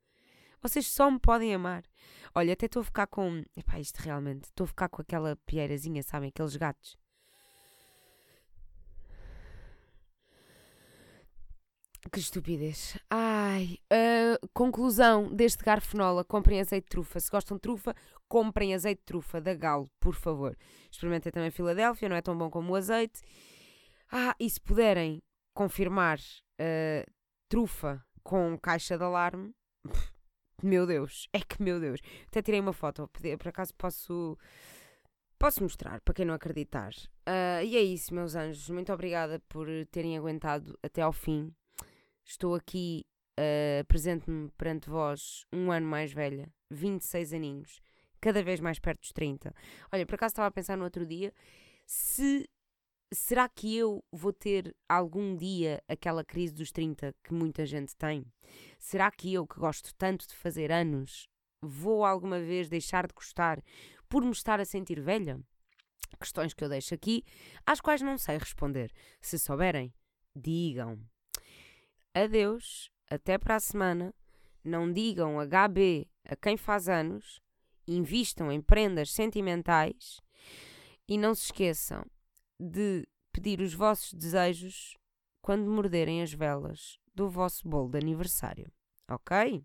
Vocês 0.67 0.87
só 0.87 1.09
me 1.09 1.17
podem 1.17 1.53
amar. 1.53 1.83
Olha, 2.35 2.51
até 2.51 2.65
estou 2.65 2.81
a 2.81 2.83
ficar 2.83 3.07
com. 3.07 3.41
Epá, 3.55 3.79
isto 3.79 3.97
realmente. 3.97 4.45
Estou 4.45 4.65
a 4.65 4.67
ficar 4.67 4.89
com 4.89 5.01
aquela 5.01 5.37
pieirazinha, 5.45 6.03
sabem? 6.03 6.27
Aqueles 6.27 6.57
gatos. 6.57 6.97
Que 12.11 12.19
estupidez. 12.19 12.97
Ai. 13.09 13.79
Uh, 13.91 14.47
conclusão 14.53 15.33
deste 15.33 15.63
garfonola: 15.63 16.25
comprem 16.25 16.59
azeite 16.59 16.85
de 16.85 16.89
trufa. 16.89 17.19
Se 17.19 17.31
gostam 17.31 17.55
de 17.55 17.61
trufa, 17.61 17.95
comprem 18.27 18.75
azeite 18.75 18.99
de 18.99 19.05
trufa 19.05 19.39
da 19.39 19.53
Galo, 19.53 19.89
por 20.01 20.15
favor. 20.15 20.57
Experimentem 20.91 21.31
também 21.31 21.49
Filadélfia, 21.49 22.09
não 22.09 22.15
é 22.17 22.21
tão 22.21 22.37
bom 22.37 22.49
como 22.49 22.73
o 22.73 22.75
azeite. 22.75 23.21
Ah, 24.11 24.35
e 24.37 24.49
se 24.49 24.59
puderem 24.59 25.21
confirmar 25.53 26.19
uh, 26.19 27.11
trufa 27.49 28.05
com 28.21 28.57
caixa 28.57 28.97
de 28.97 29.03
alarme, 29.03 29.53
meu 30.63 30.85
Deus, 30.85 31.27
é 31.33 31.39
que 31.39 31.61
meu 31.61 31.79
Deus. 31.79 31.99
Até 32.27 32.41
tirei 32.41 32.59
uma 32.59 32.73
foto, 32.73 33.09
por 33.39 33.47
acaso 33.47 33.73
posso. 33.75 34.37
Posso 35.39 35.61
mostrar, 35.61 36.01
para 36.01 36.15
quem 36.15 36.25
não 36.25 36.33
acreditar. 36.33 36.91
Uh, 37.27 37.63
e 37.63 37.77
é 37.77 37.81
isso, 37.81 38.11
meus 38.11 38.33
anjos. 38.33 38.69
Muito 38.71 38.91
obrigada 38.91 39.39
por 39.47 39.67
terem 39.91 40.17
aguentado 40.17 40.77
até 40.81 41.03
ao 41.03 41.13
fim. 41.13 41.53
Estou 42.25 42.55
aqui, 42.55 43.05
uh, 43.39 43.85
presente-me 43.85 44.49
perante 44.57 44.89
vós, 44.89 45.45
um 45.53 45.71
ano 45.71 45.85
mais 45.85 46.11
velha, 46.11 46.51
26 46.71 47.33
aninhos, 47.33 47.79
cada 48.19 48.41
vez 48.41 48.59
mais 48.59 48.79
perto 48.79 49.01
dos 49.01 49.11
30. 49.11 49.53
Olha, 49.93 50.07
por 50.07 50.15
acaso 50.15 50.31
estava 50.31 50.47
a 50.47 50.51
pensar 50.51 50.75
no 50.75 50.83
outro 50.83 51.05
dia 51.05 51.31
se 51.85 52.49
será 53.13 53.47
que 53.47 53.75
eu 53.75 54.03
vou 54.11 54.33
ter 54.33 54.75
algum 54.87 55.35
dia 55.35 55.81
aquela 55.87 56.23
crise 56.23 56.53
dos 56.53 56.71
30 56.71 57.15
que 57.23 57.33
muita 57.33 57.65
gente 57.65 57.95
tem? 57.95 58.25
Será 58.79 59.09
que 59.11 59.33
eu, 59.33 59.47
que 59.47 59.59
gosto 59.59 59.93
tanto 59.95 60.27
de 60.27 60.35
fazer 60.35 60.71
anos, 60.71 61.27
vou 61.61 62.05
alguma 62.05 62.39
vez 62.39 62.69
deixar 62.69 63.07
de 63.07 63.13
gostar 63.13 63.63
por 64.09 64.23
me 64.23 64.31
estar 64.31 64.59
a 64.59 64.65
sentir 64.65 64.99
velha? 65.01 65.39
Questões 66.19 66.53
que 66.53 66.63
eu 66.63 66.69
deixo 66.69 66.93
aqui, 66.93 67.23
às 67.65 67.81
quais 67.81 68.01
não 68.01 68.17
sei 68.17 68.37
responder. 68.37 68.91
Se 69.21 69.37
souberem, 69.37 69.93
digam. 70.35 70.99
Adeus, 72.13 72.89
até 73.09 73.37
para 73.37 73.55
a 73.55 73.59
semana. 73.59 74.13
Não 74.63 74.91
digam 74.91 75.37
HB 75.39 76.07
a 76.25 76.35
quem 76.35 76.57
faz 76.57 76.89
anos. 76.89 77.41
Invistam 77.87 78.51
em 78.51 78.61
prendas 78.61 79.11
sentimentais. 79.11 80.19
E 81.07 81.17
não 81.17 81.33
se 81.33 81.45
esqueçam, 81.45 82.03
de 82.59 83.07
pedir 83.31 83.61
os 83.61 83.73
vossos 83.73 84.13
desejos 84.13 84.97
quando 85.41 85.69
morderem 85.69 86.21
as 86.21 86.33
velas 86.33 86.99
do 87.13 87.29
vosso 87.29 87.67
bolo 87.67 87.89
de 87.89 87.97
aniversário. 87.97 88.71
Ok? 89.07 89.63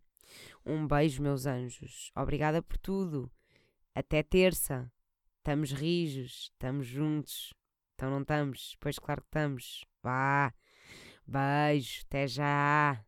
Um 0.65 0.87
beijo, 0.87 1.23
meus 1.23 1.47
anjos. 1.47 2.11
Obrigada 2.15 2.63
por 2.63 2.79
tudo. 2.79 3.31
Até 3.95 4.23
terça. 4.23 4.91
Estamos 5.39 5.73
rijos, 5.73 6.51
estamos 6.53 6.87
juntos. 6.87 7.53
Então 7.95 8.11
não 8.11 8.23
estamos? 8.23 8.77
Pois 8.79 8.99
claro 8.99 9.21
que 9.23 9.29
estamos. 9.29 9.85
Vá. 10.03 10.55
Beijo, 11.27 12.03
até 12.07 12.27
já. 12.27 13.05